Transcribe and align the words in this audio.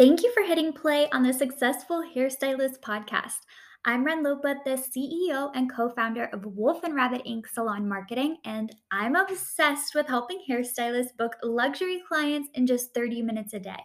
Thank 0.00 0.22
you 0.22 0.32
for 0.32 0.42
hitting 0.42 0.72
play 0.72 1.10
on 1.12 1.22
the 1.22 1.32
Successful 1.34 2.02
Hairstylist 2.02 2.80
podcast. 2.80 3.40
I'm 3.84 4.02
Ren 4.02 4.22
Lopa, 4.22 4.54
the 4.64 4.70
CEO 4.70 5.50
and 5.54 5.70
co 5.70 5.90
founder 5.90 6.30
of 6.32 6.46
Wolf 6.46 6.84
and 6.84 6.94
Rabbit 6.94 7.22
Inc. 7.26 7.46
Salon 7.46 7.86
Marketing, 7.86 8.38
and 8.46 8.74
I'm 8.90 9.14
obsessed 9.14 9.94
with 9.94 10.06
helping 10.06 10.40
hairstylists 10.48 11.14
book 11.18 11.36
luxury 11.42 12.00
clients 12.08 12.48
in 12.54 12.66
just 12.66 12.94
30 12.94 13.20
minutes 13.20 13.52
a 13.52 13.60
day. 13.60 13.76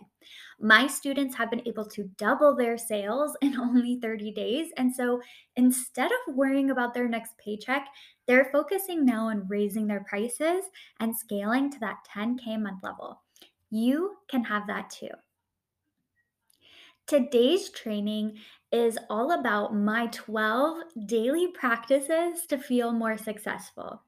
My 0.57 0.87
students 0.87 1.35
have 1.35 1.49
been 1.49 1.67
able 1.67 1.85
to 1.87 2.09
double 2.17 2.55
their 2.55 2.77
sales 2.77 3.35
in 3.41 3.53
only 3.59 3.99
30 4.01 4.31
days, 4.31 4.69
and 4.77 4.95
so 4.95 5.19
instead 5.57 6.11
of 6.13 6.35
worrying 6.35 6.71
about 6.71 6.93
their 6.93 7.09
next 7.09 7.37
paycheck, 7.39 7.89
they're 8.25 8.51
focusing 8.53 9.03
now 9.03 9.27
on 9.27 9.49
raising 9.49 9.85
their 9.85 10.05
prices 10.07 10.63
and 11.01 11.13
scaling 11.13 11.69
to 11.71 11.79
that 11.81 12.07
10K 12.15 12.57
month 12.61 12.83
level. 12.83 13.21
You 13.69 14.15
can 14.29 14.45
have 14.45 14.65
that 14.67 14.89
too. 14.89 15.09
Today's 17.07 17.69
training 17.69 18.39
is 18.71 18.97
all 19.11 19.33
about 19.39 19.75
my 19.75 20.07
12 20.07 20.79
daily 21.05 21.49
practices 21.49 22.47
to 22.47 22.57
feel 22.57 22.91
more 22.91 23.15
successful. 23.15 24.01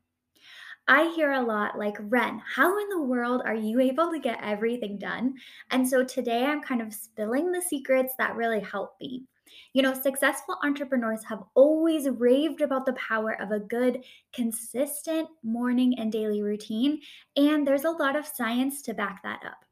I 0.88 1.14
hear 1.16 1.34
a 1.34 1.44
lot 1.44 1.78
like, 1.78 1.96
Ren, 2.00 2.41
how 2.55 2.80
in 2.80 2.90
the 2.90 3.04
world 3.04 3.44
are 3.46 3.54
you 3.54 3.80
able 3.80 4.12
to 4.12 4.20
get 4.20 4.40
everything 4.41 4.98
done? 4.98 5.36
And 5.70 5.88
so 5.88 6.04
today 6.04 6.46
I'm 6.46 6.64
kind 6.64 6.82
of 6.82 6.91
spilling 6.91 7.52
the 7.52 7.62
secrets 7.62 8.16
that 8.18 8.36
really 8.36 8.62
help 8.62 8.96
me. 9.00 9.26
You 9.74 9.84
know, 9.84 9.94
successful 9.94 10.58
entrepreneurs 10.64 11.24
have 11.26 11.44
always 11.54 12.10
raved 12.10 12.62
about 12.62 12.88
the 12.88 12.94
power 12.94 13.40
of 13.40 13.52
a 13.52 13.60
good, 13.60 14.04
consistent 14.34 15.30
morning 15.44 16.00
and 16.00 16.12
daily 16.12 16.41
routine, 16.41 17.02
and 17.36 17.68
there's 17.68 17.86
a 17.86 17.91
lot 17.91 18.16
of 18.16 18.26
science 18.26 18.82
to 18.84 18.96
back 18.96 19.22
that 19.22 19.44
up. 19.46 19.66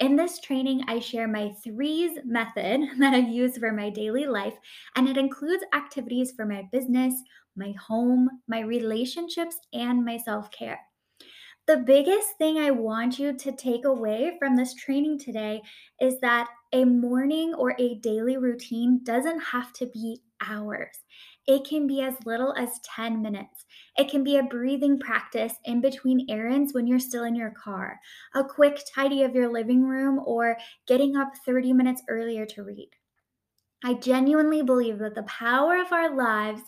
In 0.00 0.16
this 0.16 0.40
training, 0.40 0.82
I 0.88 0.98
share 0.98 1.28
my 1.28 1.52
threes 1.62 2.18
method 2.24 2.80
that 2.98 3.14
I 3.14 3.18
use 3.18 3.58
for 3.58 3.72
my 3.72 3.90
daily 3.90 4.26
life, 4.26 4.54
and 4.96 5.08
it 5.08 5.16
includes 5.16 5.64
activities 5.72 6.32
for 6.32 6.44
my 6.44 6.68
business, 6.72 7.14
my 7.56 7.72
home, 7.86 8.28
my 8.48 8.60
relationships, 8.60 9.56
and 9.72 10.04
my 10.04 10.16
self 10.16 10.50
care. 10.50 10.80
The 11.66 11.78
biggest 11.78 12.36
thing 12.36 12.58
I 12.58 12.72
want 12.72 13.18
you 13.18 13.32
to 13.38 13.52
take 13.52 13.86
away 13.86 14.36
from 14.38 14.54
this 14.54 14.74
training 14.74 15.20
today 15.20 15.62
is 15.98 16.20
that 16.20 16.48
a 16.72 16.84
morning 16.84 17.54
or 17.54 17.74
a 17.78 17.94
daily 18.00 18.36
routine 18.36 19.00
doesn't 19.02 19.40
have 19.40 19.72
to 19.74 19.86
be 19.86 20.20
hours. 20.46 20.98
It 21.46 21.64
can 21.66 21.86
be 21.86 22.02
as 22.02 22.16
little 22.26 22.52
as 22.54 22.80
10 22.80 23.22
minutes. 23.22 23.63
It 23.96 24.10
can 24.10 24.24
be 24.24 24.36
a 24.36 24.42
breathing 24.42 24.98
practice 24.98 25.54
in 25.64 25.80
between 25.80 26.26
errands 26.28 26.74
when 26.74 26.86
you're 26.86 26.98
still 26.98 27.24
in 27.24 27.36
your 27.36 27.52
car, 27.52 28.00
a 28.34 28.44
quick 28.44 28.80
tidy 28.94 29.22
of 29.22 29.34
your 29.34 29.48
living 29.48 29.84
room, 29.84 30.20
or 30.24 30.56
getting 30.86 31.16
up 31.16 31.32
30 31.46 31.72
minutes 31.72 32.02
earlier 32.08 32.44
to 32.46 32.64
read. 32.64 32.90
I 33.84 33.94
genuinely 33.94 34.62
believe 34.62 34.98
that 34.98 35.14
the 35.14 35.22
power 35.24 35.76
of 35.76 35.92
our 35.92 36.16
lives 36.16 36.62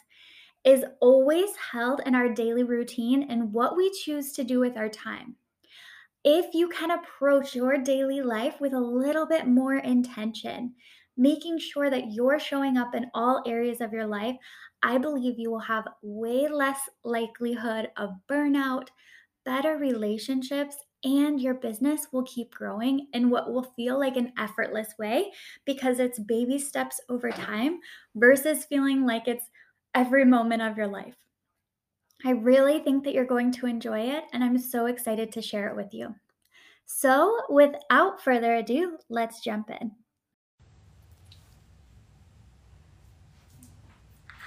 is 0.64 0.84
always 1.00 1.50
held 1.72 2.00
in 2.04 2.14
our 2.14 2.28
daily 2.28 2.64
routine 2.64 3.22
and 3.30 3.52
what 3.52 3.76
we 3.76 3.90
choose 3.90 4.32
to 4.32 4.44
do 4.44 4.60
with 4.60 4.76
our 4.76 4.88
time. 4.88 5.36
If 6.24 6.54
you 6.54 6.68
can 6.68 6.90
approach 6.90 7.54
your 7.54 7.78
daily 7.78 8.20
life 8.20 8.60
with 8.60 8.72
a 8.72 8.80
little 8.80 9.26
bit 9.26 9.46
more 9.46 9.76
intention, 9.76 10.74
making 11.16 11.58
sure 11.58 11.88
that 11.88 12.12
you're 12.12 12.38
showing 12.38 12.76
up 12.76 12.94
in 12.94 13.06
all 13.14 13.42
areas 13.46 13.80
of 13.80 13.92
your 13.92 14.06
life, 14.06 14.36
I 14.86 14.98
believe 14.98 15.36
you 15.36 15.50
will 15.50 15.58
have 15.58 15.88
way 16.00 16.46
less 16.46 16.78
likelihood 17.02 17.90
of 17.96 18.20
burnout, 18.30 18.90
better 19.44 19.76
relationships, 19.76 20.76
and 21.02 21.40
your 21.40 21.54
business 21.54 22.06
will 22.12 22.22
keep 22.22 22.54
growing 22.54 23.08
in 23.12 23.28
what 23.28 23.52
will 23.52 23.64
feel 23.74 23.98
like 23.98 24.16
an 24.16 24.32
effortless 24.38 24.94
way 24.96 25.32
because 25.64 25.98
it's 25.98 26.20
baby 26.20 26.56
steps 26.60 27.00
over 27.08 27.32
time 27.32 27.80
versus 28.14 28.64
feeling 28.64 29.04
like 29.04 29.26
it's 29.26 29.50
every 29.92 30.24
moment 30.24 30.62
of 30.62 30.76
your 30.76 30.86
life. 30.86 31.16
I 32.24 32.30
really 32.30 32.78
think 32.78 33.02
that 33.02 33.12
you're 33.12 33.24
going 33.24 33.50
to 33.54 33.66
enjoy 33.66 34.10
it, 34.10 34.22
and 34.32 34.44
I'm 34.44 34.56
so 34.56 34.86
excited 34.86 35.32
to 35.32 35.42
share 35.42 35.68
it 35.68 35.74
with 35.74 35.92
you. 35.94 36.14
So, 36.84 37.40
without 37.48 38.22
further 38.22 38.54
ado, 38.54 38.98
let's 39.08 39.40
jump 39.40 39.68
in. 39.68 39.96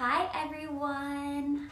Hi, 0.01 0.29
everyone. 0.45 1.69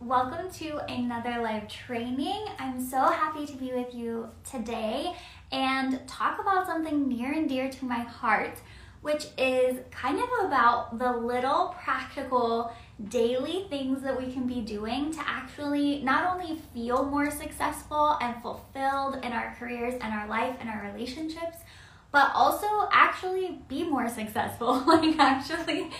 Welcome 0.00 0.50
to 0.54 0.78
another 0.92 1.40
live 1.40 1.68
training. 1.68 2.44
I'm 2.58 2.84
so 2.84 2.98
happy 2.98 3.46
to 3.46 3.52
be 3.52 3.70
with 3.72 3.94
you 3.94 4.30
today 4.50 5.14
and 5.52 6.08
talk 6.08 6.40
about 6.40 6.66
something 6.66 7.06
near 7.06 7.32
and 7.32 7.48
dear 7.48 7.70
to 7.70 7.84
my 7.84 8.00
heart, 8.00 8.58
which 9.00 9.28
is 9.38 9.78
kind 9.92 10.18
of 10.18 10.46
about 10.46 10.98
the 10.98 11.12
little 11.12 11.76
practical 11.80 12.74
daily 13.10 13.68
things 13.70 14.02
that 14.02 14.20
we 14.20 14.32
can 14.32 14.48
be 14.48 14.60
doing 14.60 15.12
to 15.12 15.20
actually 15.24 16.02
not 16.02 16.34
only 16.34 16.60
feel 16.74 17.04
more 17.04 17.30
successful 17.30 18.18
and 18.20 18.42
fulfilled 18.42 19.24
in 19.24 19.32
our 19.32 19.54
careers 19.56 19.94
and 20.02 20.12
our 20.12 20.26
life 20.26 20.56
and 20.58 20.68
our 20.68 20.90
relationships, 20.92 21.58
but 22.10 22.30
also 22.34 22.88
actually 22.92 23.60
be 23.68 23.84
more 23.84 24.08
successful, 24.08 24.80
like 24.86 25.18
actually 25.18 25.90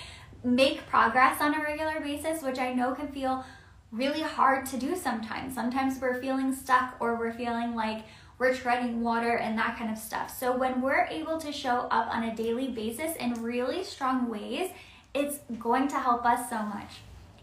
make 0.45 0.87
progress 0.87 1.41
on 1.41 1.55
a 1.55 1.63
regular 1.63 2.01
basis, 2.01 2.43
which 2.43 2.59
I 2.59 2.73
know 2.73 2.95
can 2.95 3.09
feel 3.09 3.45
really 3.91 4.23
hard 4.23 4.67
to 4.67 4.77
do 4.77 4.95
sometimes. 4.95 5.55
Sometimes 5.55 6.01
we're 6.01 6.21
feeling 6.21 6.55
stuck 6.55 6.97
or 7.01 7.17
we're 7.17 7.33
feeling 7.33 7.75
like 7.75 8.05
we're 8.39 8.55
treading 8.55 9.03
water 9.03 9.37
and 9.37 9.59
that 9.59 9.77
kind 9.77 9.91
of 9.91 9.99
stuff. 9.99 10.37
So 10.37 10.57
when 10.57 10.81
we're 10.81 11.07
able 11.11 11.39
to 11.39 11.53
show 11.53 11.89
up 11.91 12.15
on 12.15 12.23
a 12.25 12.37
daily 12.37 12.69
basis 12.69 13.17
in 13.17 13.43
really 13.43 13.83
strong 13.83 14.29
ways, 14.29 14.71
it's 15.15 15.39
going 15.59 15.89
to 15.89 15.99
help 15.99 16.25
us 16.25 16.49
so 16.49 16.63
much. 16.63 16.99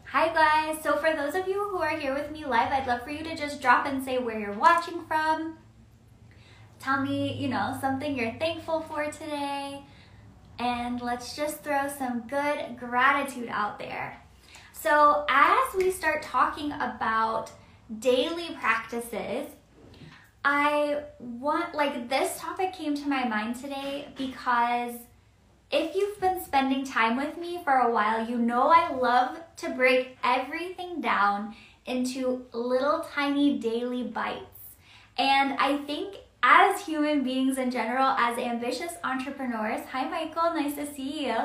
Hi 0.09 0.33
guys, 0.33 0.81
so 0.83 0.95
for 0.97 1.13
those 1.13 1.35
of 1.35 1.47
you 1.47 1.67
who 1.69 1.79
are 1.79 1.97
here 1.97 2.13
with 2.13 2.31
me 2.31 2.45
live, 2.45 2.71
I'd 2.71 2.87
love 2.87 3.01
for 3.01 3.09
you 3.09 3.23
to 3.23 3.35
just 3.35 3.59
drop 3.59 3.85
and 3.85 4.03
say 4.03 4.19
where 4.19 4.39
you're 4.39 4.53
watching 4.53 5.03
from, 5.05 5.57
Tell 6.79 7.01
me, 7.01 7.33
you 7.33 7.47
know, 7.47 7.77
something 7.81 8.17
you're 8.17 8.33
thankful 8.33 8.81
for 8.81 9.11
today. 9.11 9.81
And 10.59 11.01
let's 11.01 11.35
just 11.35 11.63
throw 11.63 11.87
some 11.89 12.21
good 12.27 12.77
gratitude 12.77 13.49
out 13.49 13.79
there. 13.79 14.21
So, 14.73 15.25
as 15.27 15.73
we 15.75 15.91
start 15.91 16.21
talking 16.21 16.71
about 16.71 17.51
daily 17.99 18.55
practices, 18.59 19.49
I 20.43 21.01
want, 21.19 21.73
like, 21.73 22.07
this 22.07 22.39
topic 22.39 22.73
came 22.73 22.93
to 22.95 23.07
my 23.07 23.27
mind 23.27 23.55
today 23.55 24.07
because 24.15 24.93
if 25.71 25.95
you've 25.95 26.21
been 26.21 26.43
spending 26.43 26.85
time 26.85 27.17
with 27.17 27.37
me 27.37 27.61
for 27.63 27.73
a 27.73 27.91
while, 27.91 28.29
you 28.29 28.37
know 28.37 28.69
I 28.69 28.93
love 28.93 29.39
to 29.57 29.69
break 29.71 30.17
everything 30.23 31.01
down 31.01 31.55
into 31.85 32.45
little 32.53 33.05
tiny 33.11 33.57
daily 33.57 34.03
bites. 34.03 34.75
And 35.17 35.53
I 35.59 35.77
think 35.77 36.15
as 36.47 36.85
human 36.85 37.23
beings 37.23 37.57
in 37.57 37.71
general, 37.71 38.09
as 38.19 38.37
ambitious 38.37 38.93
entrepreneurs, 39.03 39.83
hi 39.91 40.07
Michael, 40.07 40.53
nice 40.53 40.75
to 40.75 40.85
see 40.85 41.25
you. 41.25 41.35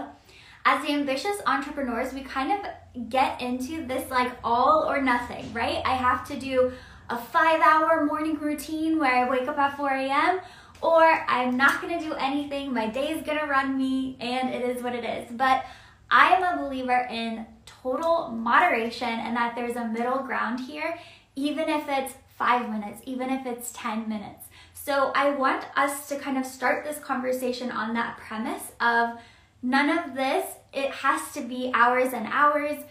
As 0.66 0.86
ambitious 0.86 1.38
entrepreneurs, 1.46 2.12
we 2.12 2.20
kind 2.20 2.52
of 2.52 3.08
get 3.08 3.40
into 3.40 3.86
this 3.86 4.10
like 4.10 4.30
all 4.44 4.84
or 4.86 5.00
nothing, 5.00 5.50
right? 5.54 5.80
I 5.86 5.94
have 5.94 6.28
to 6.28 6.38
do 6.38 6.72
a 7.08 7.16
five 7.16 7.62
hour 7.62 8.04
morning 8.04 8.38
routine 8.38 8.98
where 8.98 9.24
I 9.24 9.30
wake 9.30 9.48
up 9.48 9.56
at 9.56 9.74
4 9.78 9.88
a.m. 9.88 10.40
or 10.82 11.02
I'm 11.02 11.56
not 11.56 11.80
gonna 11.80 11.98
do 11.98 12.12
anything, 12.12 12.74
my 12.74 12.86
day 12.86 13.12
is 13.12 13.22
gonna 13.22 13.46
run 13.46 13.78
me, 13.78 14.18
and 14.20 14.50
it 14.50 14.60
is 14.68 14.82
what 14.82 14.94
it 14.94 15.04
is. 15.04 15.30
But 15.30 15.64
I 16.10 16.34
am 16.34 16.42
a 16.42 16.62
believer 16.62 17.08
in 17.10 17.46
total 17.64 18.28
moderation 18.28 19.08
and 19.08 19.34
that 19.34 19.54
there's 19.54 19.76
a 19.76 19.88
middle 19.88 20.18
ground 20.24 20.60
here, 20.60 20.98
even 21.36 21.70
if 21.70 21.84
it's 21.88 22.12
five 22.36 22.70
minutes, 22.70 23.00
even 23.06 23.30
if 23.30 23.46
it's 23.46 23.72
10 23.72 24.06
minutes. 24.10 24.49
So 24.90 25.12
I 25.14 25.30
want 25.30 25.64
us 25.76 26.08
to 26.08 26.16
kind 26.16 26.36
of 26.36 26.44
start 26.44 26.82
this 26.82 26.98
conversation 26.98 27.70
on 27.70 27.94
that 27.94 28.16
premise 28.16 28.72
of 28.80 29.20
none 29.62 29.88
of 29.88 30.16
this, 30.16 30.44
it 30.72 30.90
has 30.90 31.32
to 31.34 31.42
be 31.42 31.70
hours 31.72 32.12
and 32.12 32.26
hours. 32.26 32.82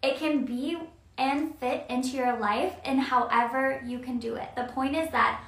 It 0.00 0.18
can 0.18 0.44
be 0.44 0.78
and 1.16 1.58
fit 1.58 1.84
into 1.90 2.10
your 2.10 2.38
life 2.38 2.76
and 2.84 3.00
however 3.00 3.82
you 3.84 3.98
can 3.98 4.20
do 4.20 4.36
it. 4.36 4.50
The 4.54 4.70
point 4.72 4.94
is 4.94 5.10
that 5.10 5.42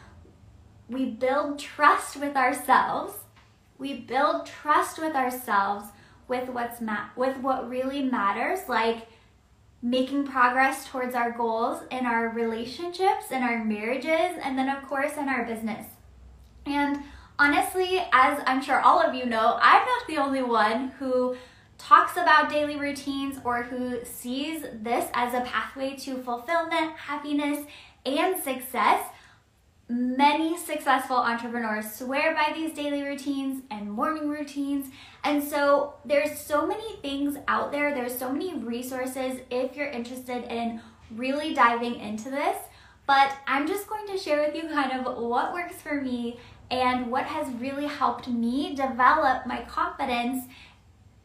we 0.89 1.05
build 1.05 1.61
trust 1.61 2.17
with 2.17 2.35
ourselves. 2.35 3.12
We 3.79 4.01
build 4.01 4.47
trust 4.47 4.99
with 4.99 5.15
ourselves 5.15 5.85
with 6.27 6.49
what's 6.49 6.81
ma- 6.81 7.11
with 7.15 7.37
what 7.37 7.71
really 7.71 8.03
matters 8.03 8.69
like 8.69 9.07
making 9.81 10.27
progress 10.27 10.89
towards 10.89 11.15
our 11.15 11.31
goals 11.31 11.85
in 11.93 12.05
our 12.05 12.31
relationships, 12.31 13.31
in 13.31 13.45
our 13.45 13.65
marriages, 13.65 14.37
and 14.43 14.59
then, 14.59 14.69
of 14.69 14.83
course, 14.89 15.17
in 15.17 15.29
our 15.29 15.45
business. 15.45 15.87
And 16.67 17.03
honestly, 17.39 18.03
as 18.12 18.43
I'm 18.47 18.62
sure 18.62 18.81
all 18.81 19.01
of 19.01 19.15
you 19.15 19.27
know, 19.27 19.59
I'm 19.61 19.87
not 19.87 20.07
the 20.07 20.19
only 20.19 20.43
one 20.43 20.89
who 20.99 21.37
talks 21.79 22.12
about 22.12 22.51
daily 22.51 22.77
routines 22.77 23.39
or 23.45 23.62
who 23.62 24.05
sees 24.05 24.65
this 24.83 25.09
as 25.15 25.35
a 25.35 25.41
pathway 25.41 25.97
to 25.97 26.23
fulfillment, 26.23 26.97
happiness, 26.97 27.67
and 28.05 28.43
success. 28.43 29.03
Many 29.89 30.57
successful 30.57 31.17
entrepreneurs 31.17 31.93
swear 31.93 32.33
by 32.35 32.53
these 32.55 32.73
daily 32.73 33.03
routines 33.03 33.62
and 33.71 33.91
morning 33.91 34.29
routines. 34.29 34.87
And 35.25 35.43
so 35.43 35.95
there's 36.05 36.39
so 36.39 36.65
many 36.65 36.97
things 36.97 37.37
out 37.49 37.73
there. 37.73 37.93
There's 37.93 38.17
so 38.17 38.31
many 38.31 38.55
resources 38.55 39.41
if 39.51 39.75
you're 39.75 39.89
interested 39.89 40.45
in 40.45 40.81
really 41.11 41.55
diving 41.55 41.97
into 41.99 42.31
this. 42.31 42.57
But 43.11 43.33
I'm 43.45 43.67
just 43.67 43.89
going 43.89 44.07
to 44.07 44.17
share 44.17 44.47
with 44.47 44.55
you 44.55 44.69
kind 44.69 44.93
of 44.93 45.21
what 45.21 45.53
works 45.53 45.83
for 45.83 46.01
me 46.01 46.39
and 46.71 47.11
what 47.11 47.25
has 47.25 47.53
really 47.55 47.89
helped 47.89 48.29
me 48.29 48.77
develop 48.77 49.47
my 49.47 49.62
confidence 49.62 50.45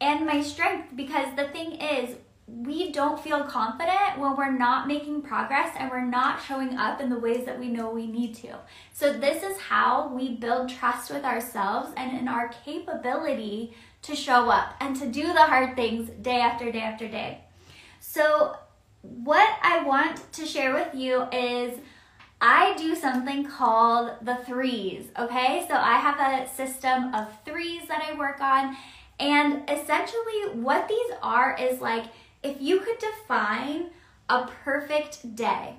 and 0.00 0.26
my 0.26 0.42
strength 0.42 0.96
because 0.96 1.28
the 1.36 1.46
thing 1.46 1.74
is 1.74 2.16
we 2.48 2.90
don't 2.90 3.20
feel 3.20 3.44
confident 3.44 4.18
when 4.18 4.34
we're 4.34 4.50
not 4.50 4.88
making 4.88 5.22
progress 5.22 5.76
and 5.78 5.88
we're 5.88 6.04
not 6.04 6.42
showing 6.42 6.76
up 6.76 7.00
in 7.00 7.08
the 7.08 7.20
ways 7.20 7.46
that 7.46 7.56
we 7.56 7.68
know 7.68 7.88
we 7.88 8.08
need 8.08 8.34
to. 8.34 8.56
So, 8.92 9.12
this 9.12 9.44
is 9.44 9.56
how 9.56 10.08
we 10.08 10.34
build 10.34 10.68
trust 10.68 11.12
with 11.12 11.22
ourselves 11.22 11.92
and 11.96 12.18
in 12.18 12.26
our 12.26 12.48
capability 12.64 13.74
to 14.02 14.16
show 14.16 14.50
up 14.50 14.74
and 14.80 14.96
to 14.96 15.06
do 15.06 15.28
the 15.32 15.44
hard 15.44 15.76
things 15.76 16.10
day 16.20 16.40
after 16.40 16.72
day 16.72 16.80
after 16.80 17.06
day. 17.06 17.44
So, 18.00 18.56
what 19.02 19.48
I 19.62 19.82
want 19.84 20.32
to 20.32 20.46
share 20.46 20.74
with 20.74 20.94
you 20.94 21.26
is 21.32 21.78
I 22.40 22.74
do 22.76 22.94
something 22.94 23.44
called 23.44 24.12
the 24.22 24.36
threes, 24.36 25.06
okay? 25.18 25.64
So 25.68 25.74
I 25.74 25.96
have 25.96 26.20
a 26.20 26.48
system 26.48 27.14
of 27.14 27.28
threes 27.44 27.88
that 27.88 28.02
I 28.02 28.18
work 28.18 28.40
on. 28.40 28.76
And 29.18 29.68
essentially, 29.70 30.50
what 30.52 30.88
these 30.88 31.10
are 31.22 31.56
is 31.58 31.80
like 31.80 32.04
if 32.42 32.60
you 32.60 32.80
could 32.80 32.98
define 32.98 33.86
a 34.28 34.46
perfect 34.64 35.34
day, 35.34 35.76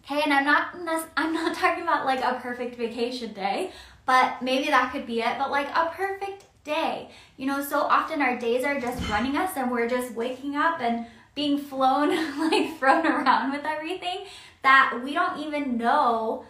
okay? 0.00 0.22
And 0.22 0.32
I'm 0.32 0.44
not 0.44 0.74
I'm 1.16 1.34
not 1.34 1.54
talking 1.58 1.82
about 1.82 2.06
like 2.06 2.20
a 2.20 2.40
perfect 2.40 2.76
vacation 2.76 3.34
day, 3.34 3.72
but 4.06 4.40
maybe 4.40 4.68
that 4.68 4.92
could 4.92 5.06
be 5.06 5.20
it. 5.20 5.36
But 5.38 5.50
like 5.50 5.68
a 5.76 5.92
perfect 5.94 6.44
day, 6.64 7.10
you 7.36 7.46
know. 7.46 7.62
So 7.62 7.80
often 7.80 8.22
our 8.22 8.38
days 8.38 8.64
are 8.64 8.80
just 8.80 9.06
running 9.10 9.36
us, 9.36 9.50
and 9.56 9.70
we're 9.70 9.88
just 9.88 10.14
waking 10.14 10.56
up 10.56 10.80
and 10.80 11.04
being 11.38 11.56
flown 11.56 12.08
like 12.50 12.76
thrown 12.80 13.06
around 13.06 13.52
with 13.52 13.64
everything 13.64 14.24
that 14.62 15.00
we 15.04 15.14
don't 15.14 15.38
even 15.38 15.78
know 15.78 16.44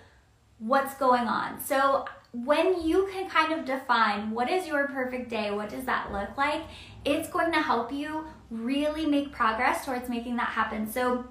what's 0.58 0.94
going 0.94 1.28
on. 1.28 1.60
So 1.62 2.06
when 2.32 2.82
you 2.82 3.06
can 3.12 3.28
kind 3.28 3.52
of 3.52 3.66
define 3.66 4.30
what 4.30 4.48
is 4.48 4.66
your 4.66 4.88
perfect 4.88 5.28
day, 5.28 5.50
what 5.50 5.68
does 5.68 5.84
that 5.84 6.10
look 6.10 6.38
like, 6.38 6.62
it's 7.04 7.28
going 7.28 7.52
to 7.52 7.60
help 7.60 7.92
you 7.92 8.24
really 8.50 9.04
make 9.04 9.30
progress 9.30 9.84
towards 9.84 10.08
making 10.08 10.36
that 10.36 10.48
happen. 10.48 10.90
So 10.90 11.26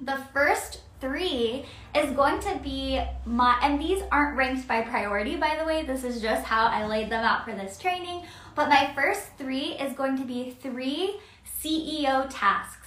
the 0.00 0.16
first 0.32 0.80
three 0.98 1.66
is 1.94 2.10
going 2.12 2.40
to 2.40 2.58
be 2.62 3.02
my, 3.26 3.58
and 3.62 3.78
these 3.78 4.02
aren't 4.10 4.38
ranked 4.38 4.66
by 4.66 4.80
priority, 4.80 5.36
by 5.36 5.54
the 5.58 5.66
way. 5.66 5.84
This 5.84 6.02
is 6.02 6.22
just 6.22 6.46
how 6.46 6.66
I 6.68 6.86
laid 6.86 7.10
them 7.10 7.22
out 7.22 7.44
for 7.44 7.52
this 7.52 7.76
training. 7.78 8.22
But 8.54 8.70
my 8.70 8.90
first 8.94 9.26
three 9.36 9.74
is 9.74 9.92
going 9.92 10.16
to 10.16 10.24
be 10.24 10.56
three 10.62 11.20
CEO 11.60 12.26
tasks. 12.30 12.85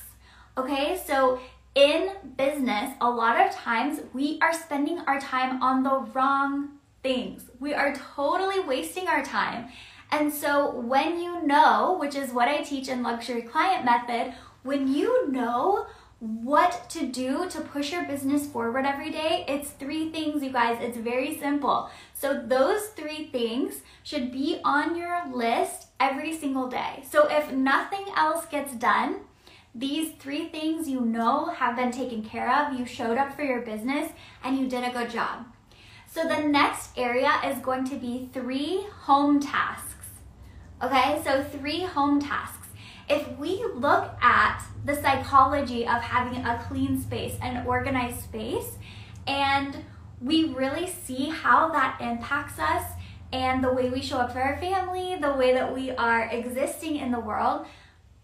Okay, 0.60 1.00
so 1.06 1.40
in 1.74 2.10
business, 2.36 2.94
a 3.00 3.10
lot 3.10 3.40
of 3.40 3.56
times 3.56 4.02
we 4.12 4.38
are 4.42 4.52
spending 4.52 5.00
our 5.08 5.18
time 5.18 5.64
on 5.64 5.84
the 5.84 6.00
wrong 6.14 6.72
things. 7.02 7.44
We 7.62 7.74
are 7.74 7.96
totally 7.96 8.60
wasting 8.60 9.08
our 9.08 9.24
time. 9.24 9.70
And 10.12 10.34
so, 10.34 10.76
when 10.76 11.22
you 11.22 11.48
know, 11.48 11.96
which 11.98 12.14
is 12.14 12.34
what 12.34 12.50
I 12.50 12.58
teach 12.58 12.90
in 12.90 13.04
Luxury 13.04 13.44
Client 13.44 13.86
Method, 13.86 14.34
when 14.64 14.94
you 14.94 15.32
know 15.32 15.86
what 16.20 16.90
to 16.90 17.06
do 17.06 17.50
to 17.52 17.62
push 17.62 17.94
your 17.94 18.04
business 18.04 18.46
forward 18.46 18.86
every 18.86 19.12
day, 19.12 19.46
it's 19.48 19.70
three 19.70 20.12
things, 20.12 20.44
you 20.44 20.52
guys. 20.52 20.78
It's 20.82 20.98
very 20.98 21.40
simple. 21.40 21.90
So, 22.14 22.44
those 22.46 22.88
three 22.98 23.30
things 23.32 23.76
should 24.04 24.34
be 24.34 24.60
on 24.66 24.98
your 24.98 25.24
list 25.32 25.88
every 26.02 26.38
single 26.38 26.68
day. 26.68 27.06
So, 27.10 27.30
if 27.30 27.54
nothing 27.54 28.08
else 28.18 28.46
gets 28.46 28.74
done, 28.74 29.22
these 29.80 30.12
three 30.20 30.50
things 30.50 30.90
you 30.90 31.00
know 31.00 31.46
have 31.46 31.78
been 31.78 31.92
taken 31.92 32.22
care 32.22 32.54
of, 32.54 32.78
you 32.78 32.86
showed 32.86 33.18
up 33.18 33.34
for 33.34 33.44
your 33.44 33.62
business, 33.62 34.12
and 34.44 34.58
you 34.58 34.68
did 34.68 34.84
a 34.84 34.92
good 34.92 35.10
job. 35.10 35.46
So 36.06 36.28
the 36.28 36.40
next 36.40 36.98
area 36.98 37.32
is 37.46 37.60
going 37.60 37.86
to 37.86 37.96
be 37.96 38.30
three 38.34 38.86
home 39.04 39.40
tasks. 39.40 40.08
Okay, 40.84 41.22
so 41.24 41.44
three 41.44 41.82
home 41.82 42.20
tasks. 42.20 42.68
If 43.10 43.38
we 43.38 43.64
look 43.74 44.12
at 44.22 44.62
the 44.86 44.96
psychology 44.96 45.84
of 45.88 46.02
having 46.02 46.44
a 46.46 46.62
clean 46.68 47.02
space, 47.02 47.36
an 47.42 47.66
organized 47.66 48.22
space, 48.22 48.78
and 49.28 49.78
we 50.22 50.46
really 50.46 50.88
see 50.88 51.30
how 51.30 51.70
that 51.70 52.00
impacts 52.02 52.60
us 52.60 52.84
and 53.32 53.64
the 53.64 53.72
way 53.72 53.90
we 53.90 54.02
show 54.02 54.18
up 54.18 54.34
for 54.34 54.42
our 54.42 54.58
family, 54.58 55.16
the 55.16 55.34
way 55.34 55.54
that 55.54 55.74
we 55.74 55.92
are 55.92 56.26
existing 56.32 56.98
in 56.98 57.12
the 57.12 57.20
world, 57.20 57.66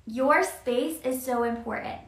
your 0.06 0.44
space 0.44 1.00
is 1.04 1.24
so 1.24 1.44
important. 1.44 2.00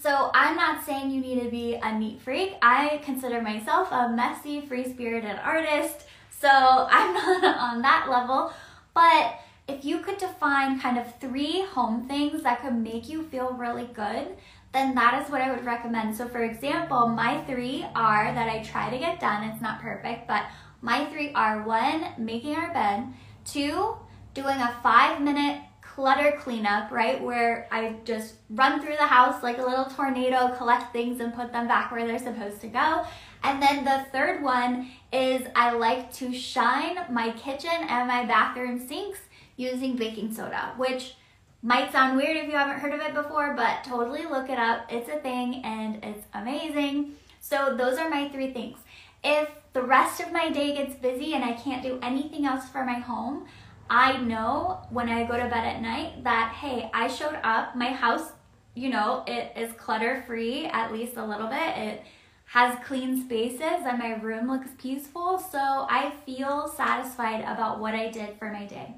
So, 0.00 0.30
I'm 0.34 0.56
not 0.56 0.84
saying 0.84 1.10
you 1.10 1.20
need 1.20 1.42
to 1.42 1.50
be 1.50 1.74
a 1.74 1.98
neat 1.98 2.20
freak. 2.20 2.56
I 2.60 3.00
consider 3.04 3.40
myself 3.40 3.88
a 3.90 4.08
messy, 4.08 4.60
free 4.60 4.84
spirited 4.84 5.38
artist. 5.42 6.06
So, 6.30 6.48
I'm 6.50 7.14
not 7.14 7.58
on 7.58 7.82
that 7.82 8.08
level. 8.10 8.52
But 8.92 9.38
if 9.66 9.84
you 9.84 10.00
could 10.00 10.18
define 10.18 10.78
kind 10.78 10.98
of 10.98 11.18
three 11.20 11.62
home 11.62 12.06
things 12.06 12.42
that 12.42 12.60
could 12.60 12.74
make 12.74 13.08
you 13.08 13.22
feel 13.24 13.52
really 13.52 13.88
good, 13.94 14.28
then 14.72 14.94
that 14.94 15.22
is 15.22 15.30
what 15.30 15.40
I 15.40 15.50
would 15.50 15.64
recommend. 15.64 16.16
So, 16.16 16.28
for 16.28 16.42
example, 16.42 17.08
my 17.08 17.40
three 17.44 17.86
are 17.94 18.34
that 18.34 18.48
I 18.48 18.62
try 18.62 18.90
to 18.90 18.98
get 18.98 19.20
done. 19.20 19.44
It's 19.44 19.62
not 19.62 19.80
perfect, 19.80 20.26
but 20.26 20.44
my 20.82 21.06
three 21.06 21.32
are 21.32 21.62
one, 21.62 22.08
making 22.18 22.56
our 22.56 22.72
bed, 22.72 23.06
two, 23.44 23.96
doing 24.34 24.56
a 24.56 24.76
five 24.82 25.22
minute 25.22 25.62
clutter 25.94 26.36
cleanup, 26.40 26.90
right? 26.90 27.22
Where 27.22 27.68
I 27.70 27.94
just 28.04 28.34
run 28.50 28.80
through 28.80 28.96
the 28.96 29.06
house 29.06 29.42
like 29.42 29.58
a 29.58 29.62
little 29.62 29.84
tornado, 29.84 30.48
collect 30.56 30.92
things 30.92 31.20
and 31.20 31.32
put 31.32 31.52
them 31.52 31.68
back 31.68 31.92
where 31.92 32.06
they're 32.06 32.18
supposed 32.18 32.60
to 32.62 32.66
go. 32.66 33.04
And 33.44 33.62
then 33.62 33.84
the 33.84 34.04
third 34.10 34.42
one 34.42 34.90
is 35.12 35.46
I 35.54 35.72
like 35.72 36.12
to 36.14 36.32
shine 36.32 36.98
my 37.10 37.30
kitchen 37.32 37.70
and 37.70 38.08
my 38.08 38.24
bathroom 38.24 38.86
sinks 38.88 39.20
using 39.56 39.94
baking 39.94 40.34
soda, 40.34 40.72
which 40.76 41.14
might 41.62 41.92
sound 41.92 42.16
weird 42.16 42.36
if 42.36 42.46
you 42.46 42.56
haven't 42.56 42.80
heard 42.80 42.92
of 42.92 43.00
it 43.00 43.14
before, 43.14 43.54
but 43.54 43.84
totally 43.84 44.24
look 44.24 44.50
it 44.50 44.58
up. 44.58 44.86
It's 44.90 45.08
a 45.08 45.18
thing 45.18 45.62
and 45.64 46.02
it's 46.02 46.26
amazing. 46.34 47.12
So, 47.40 47.76
those 47.76 47.98
are 47.98 48.08
my 48.08 48.28
three 48.30 48.52
things. 48.52 48.78
If 49.22 49.48
the 49.74 49.82
rest 49.82 50.20
of 50.20 50.32
my 50.32 50.50
day 50.50 50.74
gets 50.74 50.94
busy 50.94 51.34
and 51.34 51.44
I 51.44 51.52
can't 51.52 51.82
do 51.82 51.98
anything 52.02 52.46
else 52.46 52.68
for 52.68 52.84
my 52.84 52.94
home, 52.94 53.46
I 53.88 54.16
know 54.16 54.86
when 54.90 55.08
I 55.08 55.24
go 55.24 55.36
to 55.36 55.44
bed 55.44 55.64
at 55.64 55.82
night 55.82 56.24
that, 56.24 56.54
hey, 56.54 56.90
I 56.94 57.08
showed 57.08 57.38
up, 57.42 57.76
my 57.76 57.92
house, 57.92 58.32
you 58.74 58.88
know, 58.88 59.24
it 59.26 59.52
is 59.56 59.72
clutter 59.74 60.24
free, 60.26 60.66
at 60.66 60.92
least 60.92 61.16
a 61.16 61.24
little 61.24 61.48
bit. 61.48 61.76
It 61.76 62.02
has 62.46 62.78
clean 62.84 63.24
spaces 63.24 63.84
and 63.86 63.98
my 63.98 64.14
room 64.14 64.50
looks 64.50 64.70
peaceful. 64.78 65.38
So 65.38 65.58
I 65.58 66.12
feel 66.24 66.68
satisfied 66.68 67.40
about 67.40 67.80
what 67.80 67.94
I 67.94 68.10
did 68.10 68.38
for 68.38 68.50
my 68.52 68.64
day. 68.64 68.94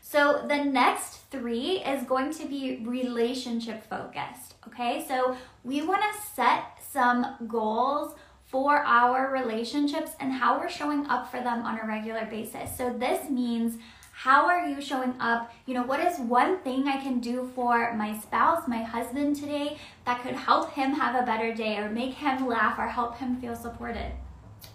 So 0.00 0.44
the 0.46 0.64
next 0.64 1.30
three 1.30 1.78
is 1.78 2.04
going 2.04 2.32
to 2.34 2.46
be 2.46 2.84
relationship 2.84 3.88
focused. 3.88 4.54
Okay, 4.66 5.04
so 5.08 5.36
we 5.64 5.82
want 5.82 6.02
to 6.02 6.20
set 6.34 6.64
some 6.92 7.36
goals 7.48 8.14
for 8.46 8.76
our 8.76 9.32
relationships 9.32 10.12
and 10.20 10.32
how 10.32 10.58
we're 10.58 10.68
showing 10.68 11.06
up 11.06 11.30
for 11.30 11.38
them 11.38 11.62
on 11.64 11.80
a 11.80 11.86
regular 11.86 12.26
basis. 12.26 12.76
So 12.76 12.92
this 12.92 13.28
means 13.30 13.78
how 14.24 14.46
are 14.46 14.66
you 14.66 14.80
showing 14.80 15.14
up? 15.20 15.52
You 15.66 15.74
know, 15.74 15.82
what 15.82 16.00
is 16.00 16.18
one 16.18 16.56
thing 16.60 16.88
I 16.88 16.96
can 16.96 17.20
do 17.20 17.52
for 17.54 17.92
my 17.92 18.18
spouse, 18.18 18.66
my 18.66 18.82
husband 18.82 19.36
today 19.36 19.76
that 20.06 20.22
could 20.22 20.32
help 20.32 20.72
him 20.72 20.92
have 20.92 21.14
a 21.14 21.26
better 21.26 21.52
day 21.52 21.76
or 21.76 21.90
make 21.90 22.14
him 22.14 22.46
laugh 22.46 22.78
or 22.78 22.86
help 22.86 23.18
him 23.18 23.36
feel 23.36 23.54
supported? 23.54 24.12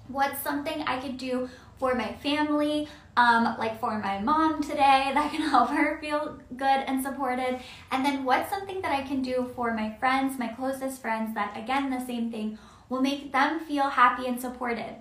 What's 0.08 0.40
something 0.44 0.84
I 0.84 1.02
could 1.02 1.18
do 1.18 1.50
for 1.80 1.96
my 1.96 2.14
family, 2.22 2.88
um, 3.18 3.56
like 3.58 3.80
for 3.80 3.98
my 3.98 4.20
mom 4.20 4.62
today, 4.62 5.10
that 5.16 5.32
can 5.32 5.50
help 5.50 5.72
her 5.72 6.00
feel 6.00 6.40
good 6.56 6.84
and 6.86 7.04
supported. 7.04 7.60
And 7.92 8.06
then 8.06 8.26
what's 8.26 8.52
something 8.52 8.84
that 8.84 8.92
I 8.92 9.02
can 9.02 9.24
do 9.24 9.52
for 9.56 9.74
my 9.74 9.96
friends, 10.00 10.38
my 10.38 10.50
closest 10.50 11.02
friends, 11.02 11.34
that 11.34 11.58
again, 11.58 11.90
the 11.90 12.06
same 12.06 12.32
thing 12.32 12.60
will 12.88 13.02
make 13.02 13.32
them 13.32 13.62
feel 13.62 13.90
happy 13.90 14.28
and 14.28 14.40
supported. 14.40 14.98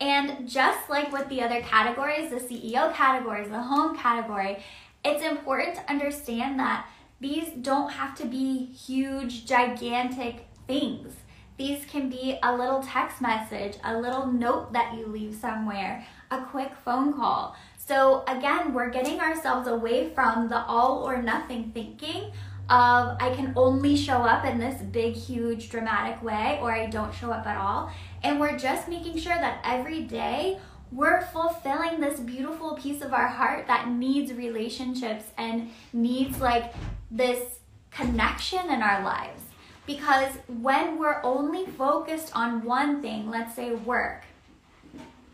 And 0.00 0.48
just 0.48 0.88
like 0.88 1.12
with 1.12 1.28
the 1.28 1.42
other 1.42 1.60
categories, 1.60 2.30
the 2.30 2.36
CEO 2.36 2.92
categories, 2.94 3.50
the 3.50 3.60
home 3.60 3.96
category, 3.96 4.62
it's 5.04 5.22
important 5.22 5.76
to 5.76 5.90
understand 5.90 6.58
that 6.58 6.86
these 7.20 7.50
don't 7.60 7.90
have 7.90 8.14
to 8.16 8.26
be 8.26 8.64
huge, 8.64 9.44
gigantic 9.44 10.46
things. 10.66 11.14
These 11.58 11.84
can 11.84 12.08
be 12.08 12.38
a 12.42 12.56
little 12.56 12.82
text 12.82 13.20
message, 13.20 13.76
a 13.84 13.98
little 13.98 14.26
note 14.26 14.72
that 14.72 14.96
you 14.96 15.06
leave 15.06 15.34
somewhere, 15.34 16.06
a 16.30 16.40
quick 16.44 16.72
phone 16.82 17.12
call. 17.12 17.54
So, 17.76 18.24
again, 18.26 18.72
we're 18.72 18.88
getting 18.88 19.20
ourselves 19.20 19.68
away 19.68 20.14
from 20.14 20.48
the 20.48 20.64
all 20.64 21.02
or 21.06 21.20
nothing 21.20 21.72
thinking 21.74 22.32
of 22.70 23.16
I 23.20 23.34
can 23.34 23.52
only 23.56 23.96
show 23.96 24.18
up 24.18 24.44
in 24.44 24.58
this 24.58 24.80
big, 24.80 25.14
huge, 25.14 25.70
dramatic 25.70 26.22
way, 26.22 26.58
or 26.62 26.72
I 26.72 26.86
don't 26.86 27.12
show 27.12 27.32
up 27.32 27.46
at 27.46 27.56
all. 27.56 27.92
And 28.22 28.38
we're 28.38 28.56
just 28.56 28.88
making 28.88 29.18
sure 29.18 29.34
that 29.34 29.60
every 29.64 30.02
day 30.02 30.58
we're 30.92 31.20
fulfilling 31.26 32.00
this 32.00 32.20
beautiful 32.20 32.76
piece 32.76 33.02
of 33.02 33.12
our 33.12 33.28
heart 33.28 33.66
that 33.66 33.88
needs 33.88 34.32
relationships 34.32 35.24
and 35.36 35.70
needs 35.92 36.40
like 36.40 36.72
this 37.10 37.58
connection 37.90 38.70
in 38.70 38.82
our 38.82 39.02
lives. 39.04 39.42
Because 39.86 40.32
when 40.46 40.98
we're 40.98 41.20
only 41.24 41.66
focused 41.66 42.30
on 42.36 42.64
one 42.64 43.02
thing, 43.02 43.28
let's 43.30 43.56
say 43.56 43.74
work, 43.74 44.22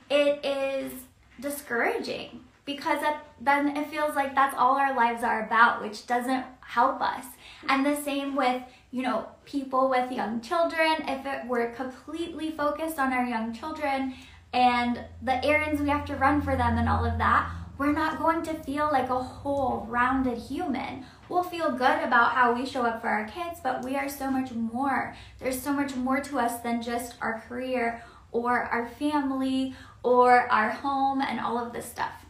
it 0.09 0.45
is 0.45 0.93
discouraging 1.39 2.41
because 2.65 2.99
then 3.41 3.77
it 3.77 3.89
feels 3.89 4.17
like 4.17 4.35
that's 4.35 4.57
all 4.57 4.77
our 4.77 4.95
lives 4.95 5.23
are 5.23 5.45
about, 5.45 5.83
which 5.83 6.07
doesn't 6.07 6.45
help 6.67 7.01
us. 7.01 7.25
And 7.69 7.85
the 7.85 7.97
same 7.97 8.37
with, 8.37 8.63
you 8.91 9.03
know, 9.03 9.29
people 9.45 9.89
with 9.89 10.13
young 10.13 10.41
children. 10.41 10.97
If 11.07 11.25
it, 11.27 11.47
we're 11.47 11.73
completely 11.73 12.51
focused 12.51 12.99
on 12.99 13.13
our 13.13 13.25
young 13.25 13.53
children 13.53 14.15
and 14.53 15.01
the 15.23 15.45
errands 15.45 15.81
we 15.81 15.89
have 15.89 16.05
to 16.07 16.17
run 16.17 16.43
for 16.43 16.57
them 16.57 16.79
and 16.79 16.89
all 16.89 17.05
of 17.05 17.19
that, 17.19 17.51
we're 17.79 17.93
not 17.93 18.19
going 18.19 18.43
to 18.45 18.55
feel 18.55 18.89
like 18.91 19.11
a 19.11 19.23
whole, 19.23 19.87
rounded 19.89 20.39
human. 20.39 21.05
We'll 21.29 21.43
feel 21.43 21.71
good 21.71 22.01
about 22.03 22.33
how 22.33 22.55
we 22.55 22.65
show 22.65 22.83
up 22.83 23.03
for 23.03 23.09
our 23.09 23.27
kids, 23.27 23.61
but 23.63 23.85
we 23.85 23.97
are 23.97 24.09
so 24.09 24.31
much 24.31 24.53
more. 24.53 25.15
There's 25.39 25.61
so 25.61 25.73
much 25.73 25.95
more 25.95 26.21
to 26.21 26.39
us 26.39 26.61
than 26.61 26.81
just 26.81 27.17
our 27.21 27.41
career 27.41 28.03
or 28.33 28.63
our 28.63 28.89
family 28.89 29.75
or 30.03 30.51
our 30.51 30.71
home 30.71 31.21
and 31.21 31.39
all 31.39 31.59
of 31.59 31.73
this 31.73 31.87
stuff. 31.87 32.26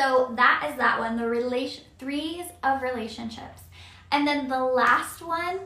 So 0.00 0.32
that 0.36 0.66
is 0.70 0.78
that 0.78 0.98
one, 0.98 1.18
the 1.18 1.28
relation 1.28 1.84
threes 1.98 2.46
of 2.62 2.80
relationships. 2.80 3.60
And 4.10 4.26
then 4.26 4.48
the 4.48 4.64
last 4.64 5.20
one 5.20 5.60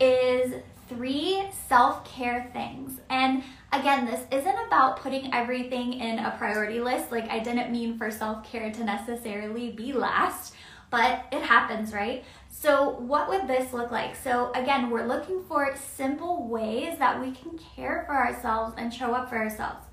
is 0.00 0.52
three 0.88 1.44
self-care 1.68 2.50
things. 2.52 2.98
And 3.08 3.44
again, 3.70 4.04
this 4.04 4.22
isn't 4.32 4.66
about 4.66 4.96
putting 4.96 5.32
everything 5.32 5.92
in 5.92 6.18
a 6.18 6.34
priority 6.36 6.80
list. 6.80 7.12
Like 7.12 7.30
I 7.30 7.38
didn't 7.38 7.70
mean 7.70 7.96
for 7.96 8.10
self-care 8.10 8.72
to 8.72 8.82
necessarily 8.82 9.70
be 9.70 9.92
last, 9.92 10.54
but 10.90 11.26
it 11.30 11.42
happens, 11.42 11.92
right? 11.92 12.24
So 12.50 12.98
what 12.98 13.28
would 13.28 13.46
this 13.46 13.72
look 13.72 13.92
like? 13.92 14.16
So 14.16 14.50
again, 14.56 14.90
we're 14.90 15.06
looking 15.06 15.44
for 15.44 15.76
simple 15.76 16.48
ways 16.48 16.98
that 16.98 17.20
we 17.20 17.30
can 17.30 17.56
care 17.76 18.02
for 18.08 18.16
ourselves 18.16 18.74
and 18.76 18.92
show 18.92 19.14
up 19.14 19.28
for 19.28 19.36
ourselves. 19.38 19.86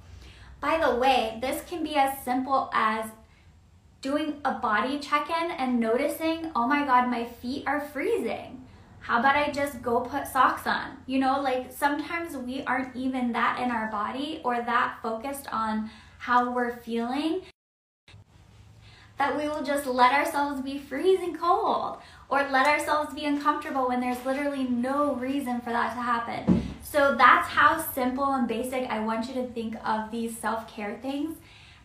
By 0.60 0.80
the 0.84 0.96
way, 0.96 1.38
this 1.40 1.62
can 1.70 1.84
be 1.84 1.98
as 1.98 2.18
simple 2.24 2.72
as 2.74 3.12
doing 4.06 4.40
a 4.46 4.52
body 4.52 5.00
check-in 5.00 5.50
and 5.58 5.80
noticing, 5.80 6.52
oh 6.56 6.68
my 6.68 6.86
God, 6.86 7.10
my 7.10 7.26
feet 7.26 7.64
are 7.66 7.80
freezing. 7.80 8.64
How 9.00 9.20
about 9.20 9.36
I 9.36 9.50
just 9.52 9.82
go 9.82 10.02
put 10.02 10.28
socks 10.28 10.68
on? 10.68 10.98
You 11.08 11.18
know, 11.18 11.42
like 11.42 11.72
sometimes 11.72 12.38
we 12.38 12.62
aren't 12.66 12.96
even 12.96 13.32
that 13.32 13.60
in 13.60 13.72
our 13.72 13.90
body 13.90 14.42
or 14.44 14.62
that 14.62 15.00
focused 15.02 15.48
on 15.52 15.90
how 16.20 16.52
we're 16.52 16.76
feeling 16.78 17.42
that 19.18 19.36
we 19.36 19.48
will 19.48 19.64
just 19.64 19.88
let 19.88 20.14
ourselves 20.14 20.62
be 20.62 20.78
freezing 20.78 21.36
cold 21.36 21.98
or 22.30 22.48
let 22.52 22.68
ourselves 22.68 23.12
be 23.16 23.26
uncomfortable 23.26 23.88
when 23.88 24.02
there's 24.02 24.24
literally 24.24 24.66
no 24.66 25.16
reason 25.16 25.62
for 25.62 25.72
that 25.72 25.96
to 25.96 26.02
happen. 26.02 26.62
So 26.84 27.16
that's 27.16 27.48
how 27.48 27.82
simple 27.82 28.34
and 28.34 28.48
basic 28.48 28.88
I 28.88 29.00
want 29.00 29.28
you 29.28 29.34
to 29.42 29.48
think 29.48 29.76
of 29.84 30.12
these 30.12 30.38
self 30.38 30.68
care 30.68 31.00
things. 31.02 31.38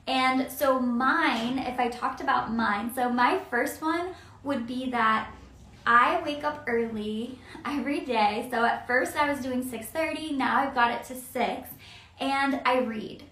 And 0.07 0.51
so, 0.51 0.81
mine, 0.81 1.59
if 1.59 1.79
I 1.79 1.89
talked 1.89 2.21
about 2.21 2.53
mine, 2.53 2.93
so 2.95 3.09
my 3.09 3.39
first 3.51 3.81
one 3.81 4.09
would 4.43 4.67
be 4.67 4.91
that 4.91 5.31
I 5.87 6.23
wake 6.25 6.45
up 6.45 6.65
early 6.67 7.39
every 7.65 8.01
day. 8.01 8.49
So 8.51 8.65
at 8.65 8.87
first 8.87 9.17
I 9.17 9.31
was 9.31 9.41
doing 9.41 9.63
6:30, 9.63 10.37
now 10.37 10.59
I've 10.59 10.75
got 10.75 10.91
it 10.93 11.05
to 11.05 11.15
6 11.15 11.69
and 12.19 12.61
I 12.65 12.81
read. 12.81 13.25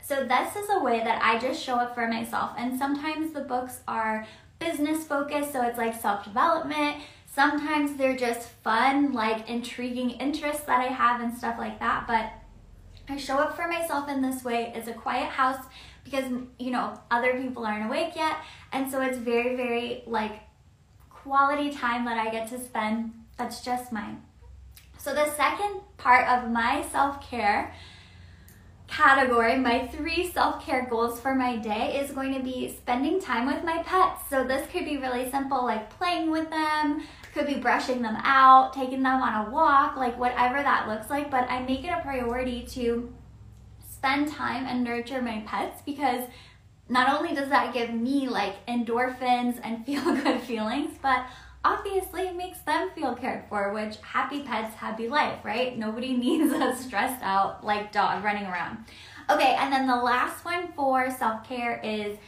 So 0.00 0.24
this 0.24 0.56
is 0.56 0.68
a 0.70 0.82
way 0.82 1.02
that 1.02 1.22
I 1.22 1.38
just 1.38 1.62
show 1.62 1.76
up 1.76 1.94
for 1.94 2.06
myself. 2.08 2.52
And 2.58 2.78
sometimes 2.78 3.32
the 3.32 3.40
books 3.40 3.80
are 3.88 4.26
business 4.58 5.04
focused, 5.04 5.52
so 5.52 5.62
it's 5.62 5.78
like 5.78 5.94
self-development. 5.94 7.02
Sometimes 7.26 7.96
they're 7.96 8.16
just 8.16 8.48
fun, 8.62 9.12
like 9.12 9.48
intriguing 9.48 10.10
interests 10.10 10.64
that 10.64 10.80
I 10.80 10.92
have 10.92 11.20
and 11.20 11.36
stuff 11.36 11.58
like 11.58 11.80
that, 11.80 12.06
but 12.06 12.32
I 13.08 13.16
show 13.16 13.36
up 13.38 13.56
for 13.56 13.66
myself 13.66 14.08
in 14.08 14.22
this 14.22 14.44
way. 14.44 14.72
It's 14.74 14.88
a 14.88 14.94
quiet 14.94 15.30
house 15.30 15.64
because 16.04 16.24
you 16.58 16.70
know 16.70 16.98
other 17.10 17.40
people 17.40 17.64
aren't 17.64 17.86
awake 17.86 18.12
yet. 18.14 18.36
And 18.72 18.90
so 18.90 19.00
it's 19.00 19.18
very 19.18 19.56
very 19.56 20.04
like 20.06 20.40
quality 21.10 21.70
time 21.70 22.04
that 22.04 22.18
i 22.18 22.30
get 22.30 22.48
to 22.50 22.60
spend 22.60 23.12
that's 23.36 23.62
just 23.62 23.90
mine. 23.90 24.22
So 24.98 25.12
the 25.12 25.34
second 25.34 25.80
part 25.96 26.28
of 26.28 26.50
my 26.50 26.84
self-care 26.92 27.74
category 28.86 29.56
my 29.56 29.88
three 29.88 30.30
self-care 30.30 30.86
goals 30.88 31.18
for 31.18 31.34
my 31.34 31.56
day 31.56 31.98
is 31.98 32.12
going 32.12 32.32
to 32.34 32.40
be 32.40 32.68
spending 32.68 33.20
time 33.20 33.46
with 33.46 33.64
my 33.64 33.82
pets. 33.82 34.22
So 34.30 34.44
this 34.44 34.70
could 34.70 34.84
be 34.84 34.98
really 34.98 35.30
simple 35.30 35.64
like 35.64 35.90
playing 35.98 36.30
with 36.30 36.48
them 36.50 37.02
could 37.32 37.46
be 37.48 37.56
brushing 37.56 38.02
them 38.02 38.16
out 38.22 38.72
taking 38.72 39.02
them 39.02 39.20
on 39.20 39.46
a 39.46 39.50
walk 39.50 39.96
like 39.96 40.16
whatever 40.18 40.62
that 40.62 40.86
looks 40.86 41.10
like. 41.10 41.30
But 41.30 41.50
i 41.50 41.60
make 41.62 41.84
it 41.84 41.88
a 41.88 42.00
priority 42.02 42.62
to 42.72 43.12
spend 44.04 44.28
time 44.28 44.66
and 44.66 44.84
nurture 44.84 45.22
my 45.22 45.42
pets 45.46 45.80
because 45.86 46.28
not 46.90 47.18
only 47.18 47.34
does 47.34 47.48
that 47.48 47.72
give 47.72 47.90
me 47.94 48.28
like 48.28 48.54
endorphins 48.66 49.58
and 49.64 49.84
feel 49.86 50.02
good 50.02 50.42
feelings, 50.42 50.98
but 51.00 51.24
obviously 51.64 52.22
it 52.22 52.36
makes 52.36 52.58
them 52.60 52.90
feel 52.94 53.14
cared 53.14 53.44
for, 53.48 53.72
which 53.72 53.96
happy 54.02 54.42
pets, 54.42 54.74
happy 54.74 55.08
life, 55.08 55.42
right? 55.42 55.78
Nobody 55.78 56.12
needs 56.18 56.52
a 56.52 56.76
stressed 56.76 57.22
out 57.22 57.64
like 57.64 57.92
dog 57.92 58.22
running 58.22 58.44
around. 58.44 58.84
Okay, 59.30 59.56
and 59.58 59.72
then 59.72 59.86
the 59.86 59.96
last 59.96 60.44
one 60.44 60.70
for 60.72 61.10
self 61.10 61.48
care 61.48 61.80
is 61.82 62.18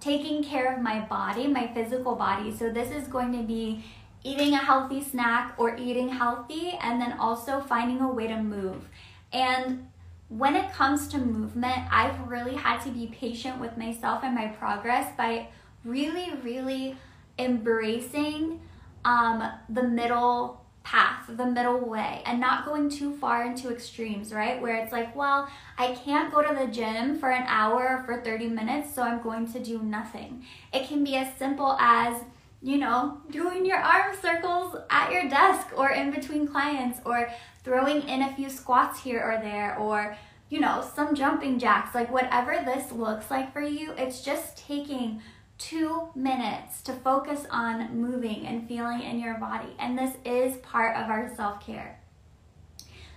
taking 0.00 0.42
care 0.42 0.74
of 0.74 0.80
my 0.80 1.00
body, 1.00 1.46
my 1.46 1.66
physical 1.74 2.14
body. 2.14 2.56
So 2.56 2.70
this 2.70 2.90
is 2.90 3.06
going 3.06 3.32
to 3.32 3.42
be 3.42 3.84
eating 4.22 4.54
a 4.54 4.58
healthy 4.58 5.04
snack 5.04 5.54
or 5.58 5.76
eating 5.76 6.08
healthy, 6.08 6.70
and 6.80 7.02
then 7.02 7.12
also 7.18 7.60
finding 7.60 8.00
a 8.00 8.10
way 8.10 8.28
to 8.28 8.42
move. 8.42 8.88
And 9.30 9.88
when 10.36 10.56
it 10.56 10.72
comes 10.72 11.06
to 11.08 11.18
movement, 11.18 11.86
I've 11.90 12.28
really 12.28 12.56
had 12.56 12.80
to 12.80 12.90
be 12.90 13.06
patient 13.06 13.60
with 13.60 13.76
myself 13.76 14.24
and 14.24 14.34
my 14.34 14.48
progress 14.48 15.14
by 15.16 15.48
really, 15.84 16.32
really 16.42 16.96
embracing 17.38 18.60
um, 19.04 19.48
the 19.68 19.84
middle 19.84 20.64
path, 20.82 21.24
the 21.28 21.46
middle 21.46 21.78
way, 21.78 22.20
and 22.26 22.40
not 22.40 22.66
going 22.66 22.90
too 22.90 23.16
far 23.16 23.44
into 23.44 23.70
extremes, 23.70 24.32
right? 24.32 24.60
Where 24.60 24.76
it's 24.76 24.92
like, 24.92 25.14
well, 25.14 25.48
I 25.78 25.94
can't 25.94 26.32
go 26.32 26.42
to 26.42 26.54
the 26.54 26.66
gym 26.66 27.18
for 27.18 27.30
an 27.30 27.44
hour 27.46 27.98
or 27.98 28.02
for 28.04 28.20
30 28.20 28.48
minutes, 28.48 28.92
so 28.92 29.02
I'm 29.02 29.22
going 29.22 29.50
to 29.52 29.60
do 29.60 29.82
nothing. 29.82 30.44
It 30.72 30.88
can 30.88 31.04
be 31.04 31.14
as 31.14 31.32
simple 31.38 31.76
as, 31.78 32.22
you 32.64 32.78
know, 32.78 33.18
doing 33.30 33.66
your 33.66 33.78
arm 33.78 34.16
circles 34.20 34.74
at 34.90 35.12
your 35.12 35.28
desk 35.28 35.68
or 35.76 35.90
in 35.90 36.10
between 36.10 36.48
clients 36.48 36.98
or 37.04 37.30
throwing 37.62 38.02
in 38.08 38.22
a 38.22 38.34
few 38.34 38.48
squats 38.48 39.00
here 39.00 39.20
or 39.20 39.38
there 39.42 39.76
or 39.78 40.16
you 40.50 40.60
know, 40.60 40.88
some 40.94 41.14
jumping 41.14 41.58
jacks, 41.58 41.94
like 41.94 42.12
whatever 42.12 42.60
this 42.64 42.92
looks 42.92 43.30
like 43.30 43.52
for 43.52 43.62
you, 43.62 43.92
it's 43.96 44.22
just 44.22 44.56
taking 44.56 45.20
two 45.58 46.08
minutes 46.14 46.82
to 46.82 46.92
focus 46.92 47.46
on 47.50 48.00
moving 48.00 48.46
and 48.46 48.68
feeling 48.68 49.02
in 49.02 49.18
your 49.18 49.34
body. 49.34 49.74
And 49.78 49.98
this 49.98 50.14
is 50.24 50.56
part 50.58 50.96
of 50.96 51.08
our 51.10 51.34
self-care. 51.34 52.00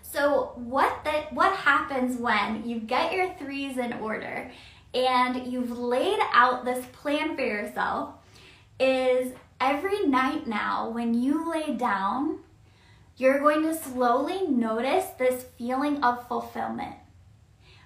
So 0.01 0.53
what 0.55 1.03
that 1.03 1.31
what 1.33 1.53
happens 1.53 2.19
when 2.19 2.67
you 2.67 2.79
get 2.79 3.13
your 3.13 3.33
threes 3.35 3.77
in 3.77 3.93
order 3.93 4.49
and 4.93 5.51
you've 5.51 5.77
laid 5.77 6.19
out 6.33 6.65
this 6.65 6.85
plan 6.93 7.35
for 7.35 7.43
yourself 7.43 8.15
is 8.79 9.33
every 9.59 10.05
night 10.05 10.47
now 10.47 10.89
when 10.89 11.13
you 11.13 11.49
lay 11.49 11.75
down, 11.75 12.39
you're 13.17 13.39
going 13.39 13.63
to 13.63 13.73
slowly 13.73 14.47
notice 14.47 15.05
this 15.17 15.45
feeling 15.57 16.03
of 16.03 16.27
fulfillment. 16.27 16.95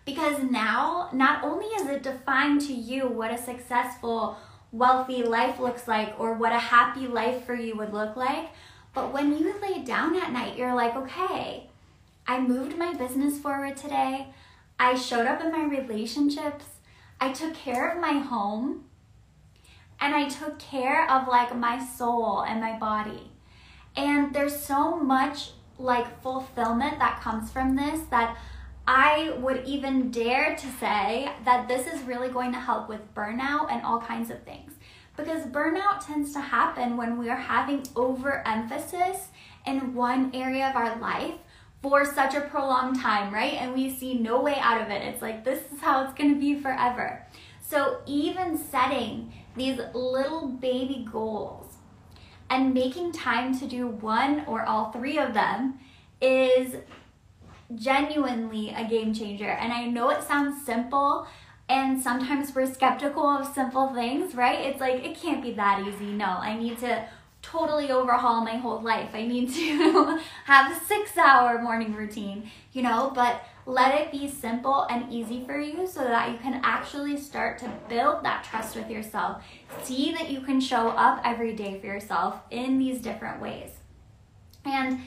Because 0.05 0.43
now, 0.43 1.10
not 1.13 1.43
only 1.43 1.67
is 1.67 1.88
it 1.88 2.03
defined 2.03 2.62
to 2.62 2.74
you 2.74 3.07
what 3.07 3.31
a 3.31 3.38
successful, 3.38 4.38
wealthy 4.71 5.24
life 5.24 5.60
looks 5.60 5.88
like 5.88 6.19
or 6.19 6.33
what 6.33 6.51
a 6.51 6.60
happy 6.60 7.07
life 7.07 7.45
for 7.45 7.55
you 7.55 7.75
would 7.77 7.93
look 7.93 8.15
like, 8.15 8.50
but 8.93 9.13
when 9.13 9.38
you 9.38 9.55
lay 9.62 9.83
down 9.83 10.15
at 10.19 10.33
night, 10.33 10.57
you're 10.57 10.75
like, 10.75 10.95
okay, 10.95 11.69
I 12.27 12.39
moved 12.39 12.77
my 12.77 12.93
business 12.93 13.39
forward 13.39 13.77
today. 13.77 14.27
I 14.79 14.95
showed 14.95 15.27
up 15.27 15.41
in 15.41 15.51
my 15.51 15.63
relationships. 15.63 16.65
I 17.19 17.31
took 17.31 17.53
care 17.53 17.89
of 17.89 18.01
my 18.01 18.19
home. 18.19 18.86
And 20.01 20.15
I 20.15 20.27
took 20.27 20.58
care 20.60 21.10
of 21.10 21.27
like 21.27 21.55
my 21.55 21.84
soul 21.84 22.41
and 22.41 22.60
my 22.60 22.77
body. 22.77 23.31
And 23.96 24.34
there's 24.34 24.60
so 24.60 24.98
much 24.98 25.51
like 25.77 26.22
fulfillment 26.22 27.00
that 27.00 27.22
comes 27.22 27.51
from 27.51 27.75
this 27.75 28.01
that 28.10 28.38
I 28.88 29.34
would 29.38 29.63
even 29.65 30.10
dare 30.12 30.55
to 30.55 30.67
say 30.79 31.31
that 31.46 31.67
this 31.67 31.88
is 31.88 32.01
really 32.01 32.29
going 32.29 32.51
to 32.53 32.60
help 32.60 32.89
with 32.89 33.13
burnout 33.13 33.72
and 33.72 33.84
all 33.84 34.01
kinds 34.01 34.31
of 34.31 34.43
things. 34.43 34.74
because 35.17 35.43
burnout 35.46 36.05
tends 36.05 36.34
to 36.34 36.39
happen 36.39 36.98
when 36.98 37.17
we 37.17 37.29
are 37.29 37.36
having 37.36 37.84
overemphasis 37.96 39.27
in 39.67 39.93
one 39.93 40.31
area 40.34 40.70
of 40.70 40.75
our 40.75 40.98
life 41.00 41.36
for 41.81 42.05
such 42.05 42.34
a 42.36 42.41
prolonged 42.41 43.00
time, 43.00 43.34
right? 43.34 43.53
And 43.53 43.74
we 43.74 43.93
see 43.93 44.15
no 44.15 44.41
way 44.41 44.55
out 44.60 44.81
of 44.81 44.89
it. 44.89 45.01
It's 45.01 45.22
like, 45.22 45.43
this 45.43 45.72
is 45.72 45.79
how 45.81 46.03
it's 46.03 46.13
gonna 46.13 46.36
be 46.36 46.60
forever. 46.60 47.25
So, 47.60 48.01
even 48.05 48.58
setting 48.58 49.31
these 49.55 49.79
little 49.93 50.48
baby 50.48 51.08
goals 51.12 51.75
and 52.50 52.74
making 52.74 53.12
time 53.12 53.58
to 53.60 53.67
do 53.67 53.88
one 53.88 54.43
or 54.48 54.63
all 54.63 54.91
three 54.91 55.17
of 55.17 55.34
them 55.34 55.79
is 56.22 56.75
genuinely 57.75 58.70
a 58.70 58.88
game 58.88 59.13
changer. 59.13 59.50
And 59.50 59.72
I 59.72 59.86
know 59.86 60.10
it 60.10 60.24
sounds 60.24 60.65
simple, 60.65 61.27
and 61.70 62.01
sometimes 62.01 62.53
we're 62.53 62.72
skeptical 62.72 63.24
of 63.24 63.48
simple 63.53 63.93
things, 63.93 64.36
right? 64.36 64.60
It's 64.60 64.81
like, 64.81 65.03
it 65.05 65.17
can't 65.17 65.41
be 65.41 65.53
that 65.53 65.86
easy. 65.88 66.12
No, 66.12 66.25
I 66.25 66.58
need 66.58 66.77
to 66.79 67.05
totally 67.41 67.91
overhaul 67.91 68.43
my 68.43 68.58
whole 68.58 68.81
life. 68.81 69.12
I 69.13 69.25
need 69.25 69.53
to 69.53 70.20
have 70.46 70.72
a 70.72 70.86
six 70.86 71.17
hour 71.17 71.62
morning 71.62 71.93
routine, 71.93 72.50
you 72.74 72.81
know, 72.81 73.12
but 73.15 73.43
let 73.65 74.00
it 74.00 74.12
be 74.12 74.27
simple 74.27 74.86
and 74.89 75.12
easy 75.12 75.44
for 75.46 75.60
you 75.60 75.88
so 75.88 76.01
that 76.01 76.32
you 76.32 76.38
can 76.38 76.62
actually 76.63 77.18
start 77.18 77.60
to 77.60 77.72
build 77.88 78.24
that 78.24 78.44
trust 78.44 78.75
with 78.75 78.89
yourself. 78.89 79.44
See 79.84 80.12
that 80.13 80.30
you 80.32 80.41
can 80.41 80.60
show 80.60 80.89
up 80.89 81.22
every 81.24 81.53
day 81.53 81.80
for 81.80 81.88
yourself 81.88 82.39
in 82.50 82.77
these 82.80 83.01
different 83.01 83.41
ways. 83.41 83.72
And 84.65 85.00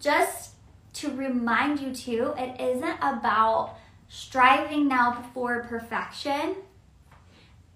just 0.00 0.52
to 0.94 1.10
remind 1.10 1.80
you 1.80 1.94
too, 1.94 2.34
it 2.36 2.60
isn't 2.60 2.98
about 3.00 3.76
striving 4.08 4.86
now 4.88 5.24
for 5.32 5.64
perfection 5.64 6.56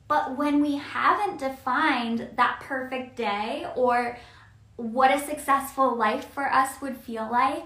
but 0.09 0.39
when 0.39 0.63
we 0.63 0.77
haven't 0.77 1.39
defined 1.39 2.31
that 2.37 2.61
perfect 2.61 3.15
day 3.15 3.67
or 3.77 4.19
what 4.77 5.11
a 5.11 5.21
successful 5.21 5.95
life 5.95 6.27
for 6.33 6.51
us 6.51 6.81
would 6.81 6.97
feel 6.97 7.29
like, 7.31 7.65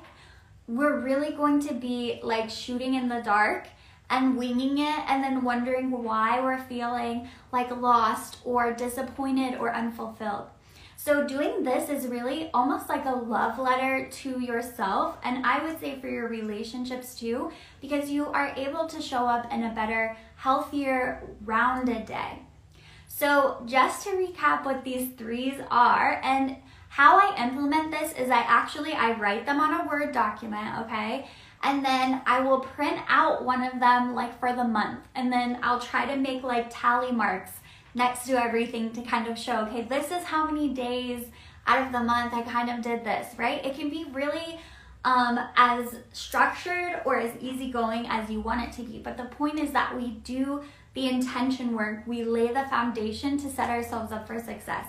we're 0.66 0.99
really 0.99 1.33
going 1.33 1.61
to 1.69 1.75
be 1.75 2.21
like 2.23 2.49
shooting 2.50 2.95
in 2.95 3.09
the 3.09 3.21
dark 3.21 3.69
and 4.09 4.37
winging 4.37 4.78
it 4.78 5.00
and 5.09 5.25
then 5.25 5.42
wondering 5.42 5.90
why 5.90 6.40
we're 6.40 6.62
feeling 6.64 7.28
like 7.50 7.71
lost 7.71 8.38
or 8.45 8.73
disappointed 8.73 9.59
or 9.59 9.73
unfulfilled. 9.73 10.47
So, 11.04 11.26
doing 11.26 11.64
this 11.64 11.88
is 11.88 12.07
really 12.07 12.49
almost 12.54 12.88
like 12.88 13.07
a 13.07 13.11
love 13.11 13.59
letter 13.59 14.09
to 14.09 14.38
yourself, 14.38 15.16
and 15.25 15.45
I 15.45 15.64
would 15.64 15.81
say 15.81 15.99
for 15.99 16.09
your 16.09 16.28
relationships 16.28 17.16
too, 17.16 17.50
because 17.81 18.09
you 18.09 18.26
are 18.26 18.54
able 18.57 18.87
to 18.87 19.02
show 19.02 19.26
up 19.26 19.52
in 19.52 19.64
a 19.64 19.75
better, 19.75 20.16
healthier, 20.37 21.25
rounded 21.45 22.07
day. 22.07 22.38
So, 23.09 23.64
just 23.66 24.04
to 24.04 24.11
recap 24.11 24.64
what 24.64 24.85
these 24.85 25.09
threes 25.14 25.61
are, 25.73 26.21
and 26.23 26.54
how 26.92 27.16
I 27.16 27.42
implement 27.42 27.90
this 27.90 28.12
is 28.18 28.28
I 28.28 28.40
actually 28.40 28.92
I 28.92 29.12
write 29.18 29.46
them 29.46 29.61
on 29.61 29.80
a 29.80 29.88
Word 29.88 30.12
document, 30.12 30.78
okay? 30.80 31.26
And 31.62 31.82
then 31.82 32.20
I 32.26 32.40
will 32.40 32.61
print 32.61 33.00
out 33.08 33.46
one 33.46 33.62
of 33.62 33.80
them 33.80 34.14
like 34.14 34.38
for 34.38 34.52
the 34.52 34.64
month, 34.64 35.00
and 35.14 35.32
then 35.32 35.58
I'll 35.62 35.80
try 35.80 36.04
to 36.04 36.20
make 36.20 36.42
like 36.42 36.66
tally 36.68 37.11
marks 37.11 37.52
next 37.94 38.26
to 38.26 38.32
everything 38.32 38.92
to 38.92 39.00
kind 39.00 39.26
of 39.26 39.38
show, 39.38 39.61
okay, 39.61 39.82
this 39.84 40.11
is 40.11 40.22
how 40.25 40.44
many 40.44 40.68
days 40.68 41.28
out 41.66 41.80
of 41.80 41.92
the 41.92 42.00
month 42.00 42.34
I 42.34 42.42
kind 42.42 42.68
of 42.68 42.82
did 42.82 43.04
this, 43.04 43.38
right? 43.38 43.64
It 43.64 43.75
can 43.75 43.88
be 43.88 44.04
really 44.12 44.61
um, 45.06 45.40
as 45.56 45.96
structured 46.12 47.00
or 47.06 47.16
as 47.16 47.32
easygoing 47.40 48.06
as 48.06 48.28
you 48.28 48.42
want 48.42 48.68
it 48.68 48.72
to 48.76 48.82
be. 48.82 48.99
But 48.99 49.16
the 49.16 49.25
point 49.25 49.58
is 49.58 49.70
that 49.70 49.96
we 49.96 50.11
do 50.11 50.62
the 50.92 51.08
intention 51.08 51.75
work, 51.75 52.06
we 52.06 52.22
lay 52.22 52.49
the 52.49 52.66
foundation 52.68 53.38
to 53.38 53.49
set 53.49 53.70
ourselves 53.70 54.12
up 54.12 54.26
for 54.26 54.38
success. 54.38 54.84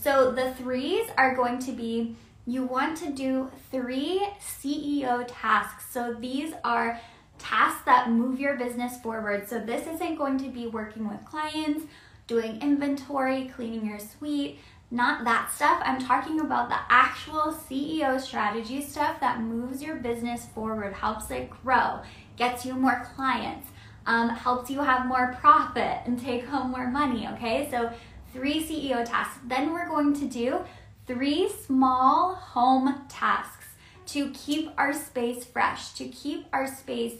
So 0.00 0.30
the 0.30 0.54
threes 0.54 1.06
are 1.16 1.34
going 1.34 1.58
to 1.60 1.72
be 1.72 2.16
you 2.46 2.64
want 2.64 2.96
to 2.98 3.12
do 3.12 3.50
three 3.70 4.26
CEO 4.40 5.24
tasks. 5.28 5.84
So 5.90 6.14
these 6.14 6.54
are 6.64 6.98
tasks 7.38 7.82
that 7.84 8.10
move 8.10 8.40
your 8.40 8.56
business 8.56 8.98
forward. 9.00 9.46
So 9.48 9.60
this 9.60 9.86
isn't 9.86 10.16
going 10.16 10.38
to 10.38 10.48
be 10.48 10.66
working 10.66 11.08
with 11.08 11.24
clients 11.26 11.84
doing 12.26 12.60
inventory, 12.62 13.50
cleaning 13.54 13.86
your 13.86 13.98
suite, 13.98 14.58
not 14.90 15.24
that 15.24 15.50
stuff. 15.50 15.82
I'm 15.84 16.00
talking 16.00 16.40
about 16.40 16.68
the 16.68 16.78
actual 16.88 17.52
CEO 17.52 18.20
strategy 18.20 18.82
stuff 18.82 19.20
that 19.20 19.40
moves 19.40 19.82
your 19.82 19.96
business 19.96 20.46
forward, 20.46 20.94
helps 20.94 21.30
it 21.30 21.50
grow, 21.50 22.00
gets 22.36 22.64
you 22.64 22.74
more 22.74 23.06
clients, 23.14 23.68
um, 24.06 24.30
helps 24.30 24.70
you 24.70 24.80
have 24.80 25.06
more 25.06 25.36
profit 25.38 25.98
and 26.06 26.18
take 26.18 26.46
home 26.46 26.70
more 26.70 26.90
money. 26.90 27.28
Okay, 27.28 27.68
so 27.70 27.92
three 28.38 28.64
CEO 28.64 29.04
tasks. 29.04 29.40
Then 29.44 29.72
we're 29.72 29.88
going 29.88 30.14
to 30.20 30.26
do 30.26 30.60
three 31.08 31.48
small 31.66 32.36
home 32.36 33.02
tasks 33.08 33.66
to 34.06 34.30
keep 34.30 34.70
our 34.78 34.92
space 34.92 35.44
fresh, 35.44 35.92
to 35.94 36.06
keep 36.08 36.46
our 36.52 36.66
space 36.66 37.14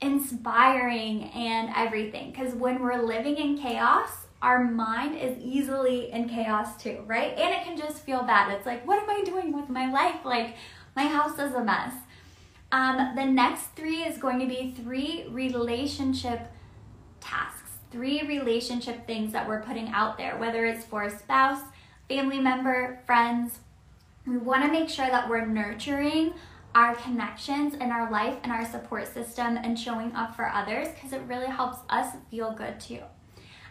inspiring 0.00 1.24
and 1.34 1.70
everything. 1.76 2.30
Because 2.30 2.54
when 2.54 2.82
we're 2.82 3.02
living 3.02 3.36
in 3.36 3.58
chaos, 3.58 4.08
our 4.40 4.64
mind 4.64 5.16
is 5.16 5.36
easily 5.38 6.10
in 6.10 6.28
chaos 6.28 6.82
too, 6.82 7.04
right? 7.06 7.36
And 7.38 7.54
it 7.54 7.64
can 7.64 7.76
just 7.76 8.04
feel 8.04 8.22
bad. 8.22 8.50
It's 8.52 8.66
like, 8.66 8.86
what 8.86 9.00
am 9.00 9.10
I 9.10 9.22
doing 9.24 9.52
with 9.52 9.68
my 9.68 9.92
life? 9.92 10.24
Like, 10.24 10.56
my 10.96 11.04
house 11.04 11.38
is 11.38 11.52
a 11.52 11.62
mess. 11.62 11.92
Um, 12.72 13.14
the 13.14 13.26
next 13.26 13.76
three 13.76 14.02
is 14.02 14.16
going 14.16 14.40
to 14.40 14.46
be 14.46 14.74
three 14.74 15.26
relationship 15.28 16.40
tasks, 17.20 17.51
three 17.92 18.26
relationship 18.26 19.06
things 19.06 19.32
that 19.32 19.46
we're 19.46 19.62
putting 19.62 19.88
out 19.88 20.16
there, 20.16 20.36
whether 20.38 20.64
it's 20.66 20.84
for 20.84 21.04
a 21.04 21.10
spouse, 21.10 21.60
family 22.08 22.40
member, 22.40 23.00
friends. 23.06 23.60
We 24.26 24.38
want 24.38 24.64
to 24.64 24.72
make 24.72 24.88
sure 24.88 25.06
that 25.06 25.28
we're 25.28 25.46
nurturing 25.46 26.32
our 26.74 26.94
connections 26.94 27.74
in 27.74 27.90
our 27.90 28.10
life 28.10 28.38
and 28.42 28.50
our 28.50 28.64
support 28.64 29.12
system 29.12 29.58
and 29.58 29.78
showing 29.78 30.12
up 30.14 30.34
for 30.34 30.48
others 30.48 30.88
because 30.94 31.12
it 31.12 31.20
really 31.26 31.46
helps 31.46 31.78
us 31.90 32.16
feel 32.30 32.52
good 32.52 32.80
too. 32.80 33.00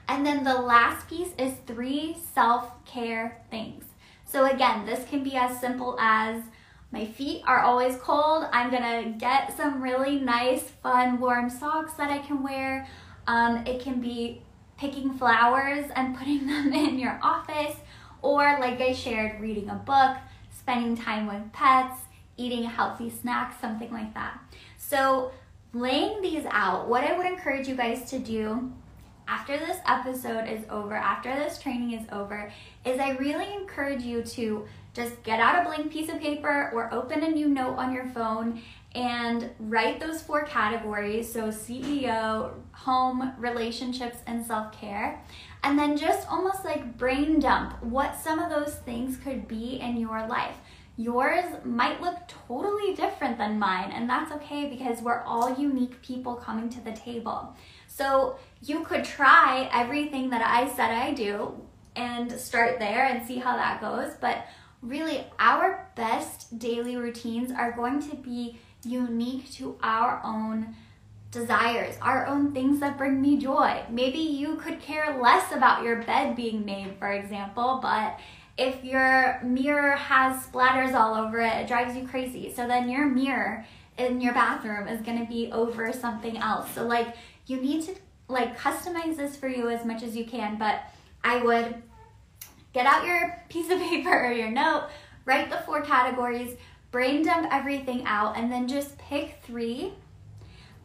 And 0.08 0.26
then 0.26 0.44
the 0.44 0.54
last 0.54 1.10
piece 1.10 1.34
is 1.38 1.54
three 1.66 2.18
self 2.34 2.86
care 2.86 3.42
things. 3.50 3.86
So, 4.26 4.46
again, 4.46 4.86
this 4.86 5.08
can 5.10 5.24
be 5.24 5.36
as 5.36 5.60
simple 5.60 5.98
as 6.00 6.44
my 6.92 7.06
feet 7.06 7.44
are 7.48 7.62
always 7.62 7.96
cold. 7.98 8.48
I'm 8.52 8.70
gonna 8.70 9.16
get 9.18 9.56
some 9.56 9.82
really 9.82 10.20
nice, 10.20 10.64
fun, 10.84 11.20
warm 11.20 11.50
socks 11.50 11.94
that 11.94 12.12
I 12.12 12.20
can 12.20 12.44
wear. 12.44 12.88
Um, 13.28 13.66
it 13.66 13.82
can 13.82 14.00
be 14.00 14.42
picking 14.78 15.14
flowers 15.14 15.86
and 15.96 16.18
putting 16.18 16.48
them 16.48 16.74
in 16.74 17.00
your 17.00 17.20
office, 17.22 17.76
or 18.22 18.58
like 18.60 18.82
I 18.82 18.94
shared, 18.94 19.40
reading 19.40 19.70
a 19.70 19.76
book, 19.76 20.18
spending 20.58 20.96
time 20.96 21.28
with 21.28 21.52
pets, 21.54 22.02
eating 22.38 22.64
healthy 22.64 23.10
snacks, 23.10 23.60
something 23.62 23.92
like 23.92 24.14
that. 24.14 24.40
So, 24.78 25.32
laying 25.74 26.22
these 26.22 26.46
out, 26.50 26.90
what 26.90 27.04
I 27.04 27.18
would 27.18 27.26
encourage 27.26 27.68
you 27.68 27.76
guys 27.76 28.10
to 28.10 28.20
do 28.20 28.72
after 29.28 29.58
this 29.58 29.78
episode 29.88 30.50
is 30.50 30.66
over, 30.70 30.94
after 30.94 31.34
this 31.34 31.58
training 31.58 31.94
is 31.94 32.06
over, 32.12 32.52
is 32.84 33.00
I 33.00 33.12
really 33.12 33.54
encourage 33.54 34.02
you 34.02 34.24
to 34.24 34.68
just 34.94 35.24
get 35.24 35.40
out 35.40 35.62
a 35.62 35.70
blank 35.70 35.90
piece 35.90 36.10
of 36.10 36.20
paper 36.20 36.70
or 36.74 36.94
open 36.94 37.24
a 37.24 37.30
new 37.30 37.48
note 37.48 37.76
on 37.76 37.94
your 37.94 38.08
phone 38.08 38.62
and 38.94 39.50
write 39.60 40.00
those 40.00 40.22
four 40.22 40.44
categories 40.44 41.32
so 41.32 41.44
CEO, 41.48 42.54
home, 42.74 43.34
relationships, 43.38 44.18
and 44.28 44.46
self 44.46 44.72
care. 44.72 45.24
And 45.64 45.78
then 45.78 45.96
just 45.96 46.28
almost 46.30 46.66
like 46.66 46.98
brain 46.98 47.40
dump 47.40 47.82
what 47.84 48.20
some 48.20 48.40
of 48.40 48.50
those 48.50 48.76
things 48.76 49.18
could 49.18 49.48
be 49.48 49.80
in 49.80 49.98
your 49.98 50.28
life. 50.28 50.56
Yours 50.98 51.46
might 51.64 52.02
look 52.02 52.18
totally 52.28 52.94
different 52.94 53.38
than 53.38 53.58
mine, 53.58 53.92
and 53.92 54.10
that's 54.10 54.32
okay 54.34 54.70
because 54.70 55.02
we're 55.02 55.22
all 55.22 55.58
unique 55.58 56.02
people 56.02 56.36
coming 56.36 56.70
to 56.70 56.82
the 56.82 56.92
table. 56.92 57.56
So 57.88 58.36
you 58.62 58.84
could 58.84 59.06
try 59.06 59.70
everything 59.74 60.30
that 60.32 60.42
I 60.42 60.68
said 60.76 60.92
I 60.92 61.14
do 61.14 61.60
and 61.96 62.32
start 62.32 62.80
there 62.80 63.06
and 63.06 63.26
see 63.26 63.38
how 63.38 63.56
that 63.56 63.80
goes. 63.80 64.14
But 64.20 64.46
really, 64.82 65.26
our 65.40 65.90
best 65.96 66.60
daily 66.60 66.98
routines 66.98 67.52
are 67.52 67.72
going 67.72 68.02
to 68.10 68.16
be 68.16 68.60
unique 68.84 69.52
to 69.54 69.78
our 69.82 70.22
own 70.24 70.76
desires, 71.32 71.96
our 72.02 72.28
own 72.28 72.52
things 72.54 72.80
that 72.82 72.98
bring 72.98 73.22
me 73.22 73.38
joy. 73.38 73.82
Maybe 73.90 74.20
you 74.20 74.58
could 74.58 74.82
care 74.82 75.20
less 75.22 75.52
about 75.52 75.84
your 75.84 76.04
bed 76.04 76.36
being 76.36 76.66
made, 76.66 76.96
for 77.00 77.12
example, 77.12 77.80
but 77.82 78.20
if 78.58 78.84
your 78.84 79.42
mirror 79.44 79.94
has 79.94 80.46
splatters 80.46 80.94
all 80.94 81.16
over 81.16 81.40
it, 81.40 81.54
it 81.54 81.68
drives 81.68 81.96
you 81.96 82.08
crazy. 82.08 82.54
So 82.54 82.68
then 82.68 82.90
your 82.90 83.08
mirror 83.08 83.66
in 83.98 84.20
your 84.20 84.34
bathroom 84.34 84.88
is 84.88 85.02
going 85.02 85.20
to 85.20 85.26
be 85.26 85.52
over 85.52 85.94
something 85.94 86.38
else. 86.38 86.70
So 86.74 86.86
like 86.86 87.16
you 87.48 87.62
need 87.62 87.84
to 87.84 87.96
like 88.28 88.58
customize 88.58 89.18
this 89.18 89.36
for 89.36 89.48
you 89.48 89.70
as 89.70 89.86
much 89.86 90.04
as 90.04 90.16
you 90.16 90.26
can, 90.26 90.58
but 90.58 90.82
I 91.24 91.42
would 91.42 91.82
get 92.74 92.86
out 92.86 93.06
your 93.06 93.44
piece 93.50 93.70
of 93.70 93.80
paper 93.90 94.26
or 94.26 94.32
your 94.32 94.52
note, 94.52 94.90
write 95.26 95.50
the 95.50 95.58
four 95.66 95.82
categories, 95.82 96.58
brain 96.92 97.24
dump 97.24 97.48
everything 97.52 98.04
out, 98.06 98.38
and 98.38 98.52
then 98.52 98.68
just 98.68 98.98
pick 98.98 99.40
three 99.44 99.94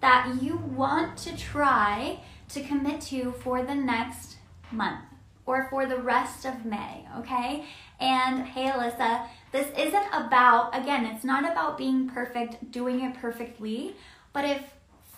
that 0.01 0.39
you 0.41 0.57
want 0.57 1.17
to 1.19 1.37
try 1.37 2.19
to 2.49 2.63
commit 2.63 3.01
to 3.01 3.33
for 3.33 3.63
the 3.63 3.75
next 3.75 4.37
month 4.71 5.05
or 5.47 5.69
for 5.71 5.87
the 5.87 5.97
rest 5.97 6.45
of 6.45 6.65
May, 6.65 7.07
okay? 7.19 7.65
And 8.01 8.45
hey, 8.47 8.67
Alyssa, 8.67 9.27
this 9.53 9.67
isn't 9.79 10.07
about, 10.13 10.77
again, 10.77 11.07
it's 11.07 11.25
not 11.25 11.51
about 11.51 11.79
being 11.79 12.09
perfect, 12.09 12.71
doing 12.71 13.01
it 13.01 13.15
perfectly, 13.15 13.95
but 14.33 14.45
if 14.45 14.63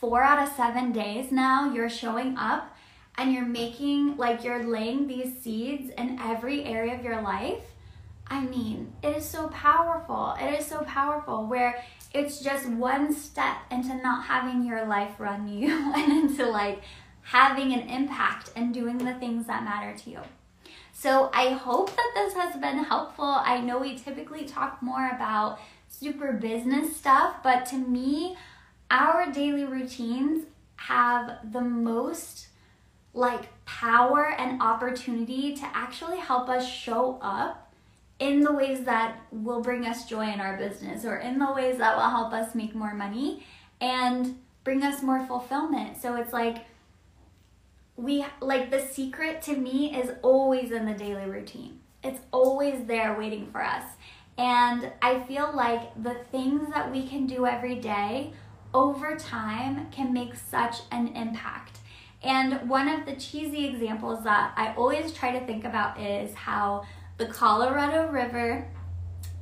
four 0.01 0.23
out 0.23 0.47
of 0.47 0.55
seven 0.55 0.93
days 0.93 1.33
now 1.33 1.73
you're 1.73 1.89
showing 1.89 2.37
up 2.37 2.77
and 3.17 3.33
you're 3.33 3.45
making, 3.45 4.17
like, 4.17 4.45
you're 4.45 4.65
laying 4.65 5.09
these 5.09 5.41
seeds 5.43 5.91
in 5.99 6.19
every 6.21 6.65
area 6.65 6.95
of 6.95 7.03
your 7.03 7.21
life, 7.21 7.65
I 8.31 8.43
mean, 8.43 8.93
it 9.03 9.17
is 9.17 9.25
so 9.25 9.49
powerful. 9.49 10.35
It 10.41 10.61
is 10.61 10.67
so 10.67 10.83
powerful 10.83 11.47
where 11.47 11.83
it's 12.13 12.41
just 12.41 12.69
one 12.69 13.15
step 13.15 13.57
into 13.71 13.95
not 13.95 14.25
having 14.25 14.65
your 14.65 14.85
life 14.87 15.19
run 15.19 15.49
you 15.49 15.71
and 15.95 16.13
into 16.13 16.47
like 16.47 16.83
having 17.23 17.73
an 17.73 17.89
impact 17.89 18.51
and 18.57 18.73
doing 18.73 18.99
the 18.99 19.15
things 19.15 19.47
that 19.47 19.65
matter 19.65 19.97
to 19.99 20.11
you. 20.11 20.21
So 20.93 21.31
I 21.33 21.51
hope 21.51 21.95
that 21.95 22.11
this 22.15 22.35
has 22.35 22.57
been 22.57 22.85
helpful. 22.85 23.25
I 23.25 23.61
know 23.61 23.79
we 23.79 23.97
typically 23.97 24.45
talk 24.45 24.83
more 24.83 25.11
about 25.15 25.61
super 25.89 26.33
business 26.33 26.97
stuff, 26.97 27.37
but 27.43 27.67
to 27.67 27.77
me, 27.77 28.37
our 28.91 29.31
daily 29.31 29.65
routines 29.65 30.45
have 30.77 31.53
the 31.53 31.61
most 31.61 32.49
like 33.15 33.49
power 33.65 34.35
and 34.39 34.61
opportunity 34.63 35.55
to 35.55 35.65
actually 35.75 36.19
help 36.19 36.49
us 36.49 36.69
show 36.69 37.19
up 37.21 37.68
in 38.19 38.41
the 38.41 38.53
ways 38.53 38.85
that 38.85 39.21
will 39.31 39.61
bring 39.61 39.87
us 39.87 40.07
joy 40.07 40.27
in 40.27 40.41
our 40.41 40.57
business 40.57 41.05
or 41.05 41.17
in 41.17 41.39
the 41.39 41.53
ways 41.53 41.79
that 41.79 41.97
will 41.97 42.11
help 42.11 42.33
us 42.33 42.55
make 42.55 42.75
more 42.75 42.95
money 42.95 43.45
and 43.81 44.39
bring 44.65 44.83
us 44.83 45.03
more 45.03 45.25
fulfillment. 45.27 46.01
So 46.01 46.17
it's 46.17 46.33
like 46.33 46.65
we 47.97 48.25
like 48.41 48.71
the 48.71 48.81
secret 48.81 49.43
to 49.43 49.57
me 49.57 49.95
is 49.95 50.13
always 50.23 50.71
in 50.73 50.87
the 50.87 50.95
daily 50.95 51.29
routine. 51.29 51.81
It's 52.03 52.21
always 52.33 52.87
there 52.87 53.19
waiting 53.19 53.51
for 53.51 53.63
us. 53.63 53.85
And 54.37 54.93
I 55.03 55.21
feel 55.25 55.53
like 55.53 56.01
the 56.01 56.15
things 56.31 56.73
that 56.73 56.93
we 56.93 57.07
can 57.07 57.27
do 57.27 57.45
every 57.45 57.75
day 57.75 58.33
over 58.73 59.17
time 59.17 59.91
can 59.91 60.13
make 60.13 60.37
such 60.37 60.77
an 60.93 61.09
impact. 61.09 61.79
And 62.23 62.69
one 62.69 62.89
of 62.89 63.05
the 63.05 63.17
cheesy 63.17 63.67
examples 63.67 64.23
that 64.25 64.53
I 64.57 64.75
always 64.75 65.13
try 65.13 65.33
to 65.37 65.45
think 65.45 65.65
about 65.65 66.01
is 66.01 66.35
how 66.35 66.85
the 67.19 67.27
Colorado 67.27 68.11
River, 68.11 68.67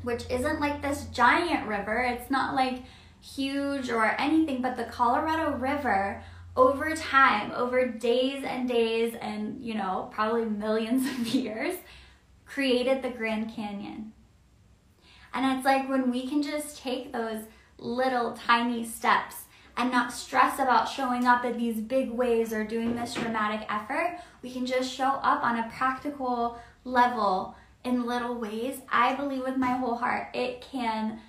which 0.03 0.25
isn't 0.31 0.61
like 0.61 0.83
this 0.83 1.05
giant 1.13 1.69
river, 1.69 1.99
it's 1.99 2.31
not 2.31 2.55
like 2.55 2.83
huge 3.21 3.91
or 3.91 4.19
anything, 4.19 4.63
but 4.63 4.77
the 4.77 4.85
Colorado 4.85 5.57
River 5.57 6.23
over 6.57 6.95
time, 6.97 7.53
over 7.53 7.87
days 7.87 8.43
and 8.45 8.67
days 8.67 9.15
and, 9.21 9.63
you 9.63 9.75
know, 9.75 10.09
probably 10.11 10.47
millions 10.47 11.07
of 11.07 11.27
years, 11.35 11.77
created 12.47 13.03
the 13.03 13.11
Grand 13.11 13.55
Canyon. 13.55 14.13
And 15.35 15.57
it's 15.57 15.67
like 15.67 15.89
when 15.89 16.11
we 16.11 16.27
can 16.27 16.43
just 16.43 16.79
take 16.79 17.13
those 17.13 17.43
little 17.79 18.33
tiny 18.33 18.87
steps 18.87 19.37
and 19.77 19.91
not 19.91 20.11
stress 20.11 20.59
about 20.59 20.89
showing 20.89 21.27
up 21.27 21.45
in 21.45 21.59
these 21.59 21.81
big 21.83 22.11
ways 22.11 22.55
or 22.55 22.65
doing 22.65 22.97
this 22.97 23.13
dramatic 23.13 23.67
effort, 23.71 24.19
we 24.41 24.51
can 24.51 24.65
just 24.65 24.91
show 24.91 25.21
up 25.23 25.45
on 25.45 25.59
a 25.59 25.71
practical 25.71 26.59
level 26.85 27.55
in 27.87 28.05
little 28.05 28.35
ways. 28.35 28.81
I 28.91 29.15
believe 29.15 29.45
with 29.45 29.57
my 29.57 29.77
whole 29.77 29.95
heart 29.95 30.29
it 30.35 30.61
can 30.61 31.21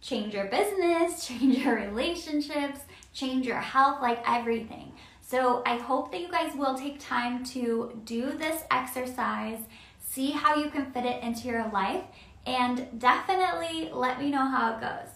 change 0.00 0.34
your 0.34 0.46
business, 0.46 1.26
change 1.28 1.58
your 1.58 1.76
relationships, 1.76 2.80
change 3.12 3.46
your 3.46 3.60
health, 3.60 4.00
like 4.00 4.22
everything. 4.26 4.92
So 5.20 5.62
I 5.66 5.76
hope 5.76 6.12
that 6.12 6.20
you 6.20 6.28
guys 6.28 6.56
will 6.56 6.74
take 6.74 7.00
time 7.00 7.44
to 7.46 8.00
do 8.04 8.30
this 8.32 8.62
exercise, 8.70 9.58
see 10.00 10.30
how 10.30 10.54
you 10.54 10.70
can 10.70 10.90
fit 10.92 11.04
it 11.04 11.22
into 11.22 11.48
your 11.48 11.68
life, 11.72 12.04
and 12.46 12.98
definitely 12.98 13.90
let 13.92 14.20
me 14.20 14.30
know 14.30 14.46
how 14.46 14.76
it 14.76 14.80
goes. 14.80 15.10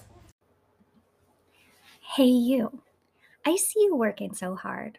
Hey, 2.00 2.24
you. 2.24 2.82
I 3.46 3.54
see 3.54 3.84
you 3.84 3.94
working 3.94 4.34
so 4.34 4.56
hard. 4.56 4.98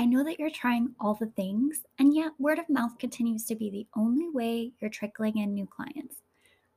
I 0.00 0.04
know 0.04 0.22
that 0.22 0.38
you're 0.38 0.48
trying 0.48 0.94
all 1.00 1.14
the 1.14 1.26
things, 1.26 1.80
and 1.98 2.14
yet 2.14 2.30
word 2.38 2.60
of 2.60 2.68
mouth 2.68 2.98
continues 3.00 3.44
to 3.46 3.56
be 3.56 3.68
the 3.68 3.88
only 3.96 4.28
way 4.28 4.70
you're 4.78 4.90
trickling 4.90 5.38
in 5.38 5.54
new 5.54 5.66
clients. 5.66 6.22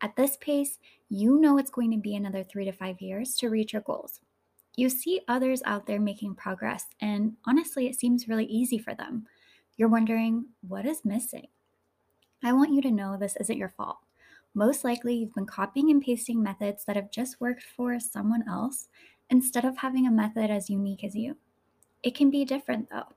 At 0.02 0.16
this 0.16 0.38
pace, 0.38 0.80
you 1.08 1.40
know 1.40 1.60
it's 1.60 1.70
going 1.70 1.92
to 1.92 2.00
be 2.00 2.16
another 2.16 2.44
three 2.44 2.66
to 2.66 2.72
five 2.72 3.00
years 3.00 3.36
to 3.36 3.50
reach 3.50 3.74
your 3.74 3.84
goals. 3.84 4.22
You 4.76 4.90
see 4.90 5.22
others 5.28 5.62
out 5.66 5.86
there 5.86 6.00
making 6.00 6.34
progress, 6.34 6.86
and 7.00 7.34
honestly, 7.46 7.86
it 7.86 8.00
seems 8.00 8.28
really 8.28 8.46
easy 8.46 8.80
for 8.80 8.96
them. 8.96 9.28
You're 9.78 9.88
wondering, 9.88 10.46
what 10.68 10.88
is 10.88 11.06
missing? 11.06 11.46
I 12.44 12.54
want 12.54 12.74
you 12.74 12.82
to 12.82 12.92
know 12.92 13.18
this 13.18 13.36
isn't 13.36 13.56
your 13.56 13.70
fault. 13.70 14.00
Most 14.56 14.84
likely, 14.84 15.14
you've 15.14 15.36
been 15.36 15.46
copying 15.46 15.92
and 15.92 16.02
pasting 16.02 16.42
methods 16.42 16.86
that 16.86 16.96
have 16.96 17.12
just 17.12 17.40
worked 17.40 17.62
for 17.62 18.00
someone 18.00 18.50
else 18.50 18.88
instead 19.30 19.64
of 19.64 19.78
having 19.78 20.08
a 20.08 20.12
method 20.12 20.50
as 20.50 20.72
unique 20.72 21.04
as 21.04 21.16
you. 21.16 21.38
It 22.04 22.16
can 22.16 22.30
be 22.30 22.46
different 22.46 22.90
though, 22.90 23.14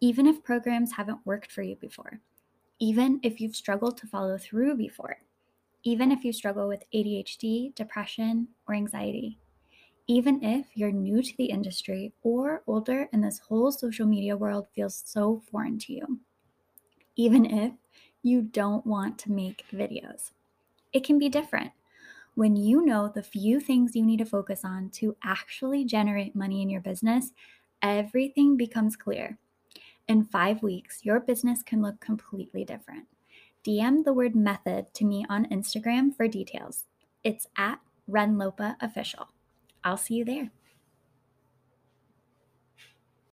even 0.00 0.26
if 0.26 0.44
programs 0.44 0.92
haven't 0.92 1.24
worked 1.24 1.50
for 1.52 1.62
you 1.62 1.76
before, 1.76 2.20
even 2.78 3.20
if 3.22 3.40
you've 3.40 3.56
struggled 3.56 3.96
to 3.98 4.06
follow 4.06 4.38
through 4.38 4.76
before 4.76 5.18
even 5.82 6.12
if 6.12 6.24
you 6.24 6.32
struggle 6.32 6.68
with 6.68 6.84
ADHD, 6.94 7.74
depression, 7.74 8.48
or 8.68 8.74
anxiety. 8.74 9.38
Even 10.06 10.42
if 10.42 10.66
you're 10.74 10.92
new 10.92 11.22
to 11.22 11.36
the 11.36 11.46
industry 11.46 12.12
or 12.22 12.62
older 12.66 13.08
and 13.12 13.22
this 13.22 13.38
whole 13.38 13.70
social 13.72 14.06
media 14.06 14.36
world 14.36 14.66
feels 14.74 15.02
so 15.06 15.42
foreign 15.50 15.78
to 15.78 15.92
you. 15.92 16.20
Even 17.16 17.46
if 17.46 17.72
you 18.22 18.42
don't 18.42 18.86
want 18.86 19.18
to 19.18 19.32
make 19.32 19.64
videos. 19.72 20.32
It 20.92 21.04
can 21.04 21.18
be 21.18 21.28
different. 21.28 21.70
When 22.34 22.56
you 22.56 22.84
know 22.84 23.08
the 23.08 23.22
few 23.22 23.60
things 23.60 23.96
you 23.96 24.04
need 24.04 24.18
to 24.18 24.24
focus 24.24 24.64
on 24.64 24.90
to 24.90 25.16
actually 25.22 25.84
generate 25.84 26.36
money 26.36 26.62
in 26.62 26.70
your 26.70 26.80
business, 26.80 27.32
everything 27.82 28.56
becomes 28.56 28.96
clear. 28.96 29.38
In 30.08 30.24
five 30.24 30.62
weeks, 30.62 31.04
your 31.04 31.20
business 31.20 31.62
can 31.62 31.82
look 31.82 32.00
completely 32.00 32.64
different. 32.64 33.06
DM 33.64 34.04
the 34.04 34.12
word 34.12 34.34
method 34.34 34.92
to 34.94 35.04
me 35.04 35.24
on 35.28 35.46
Instagram 35.46 36.14
for 36.16 36.26
details. 36.26 36.84
It's 37.22 37.46
at 37.56 37.80
Renlopa 38.10 38.76
Official. 38.80 39.28
I'll 39.84 39.96
see 39.96 40.14
you 40.14 40.24
there. 40.24 40.50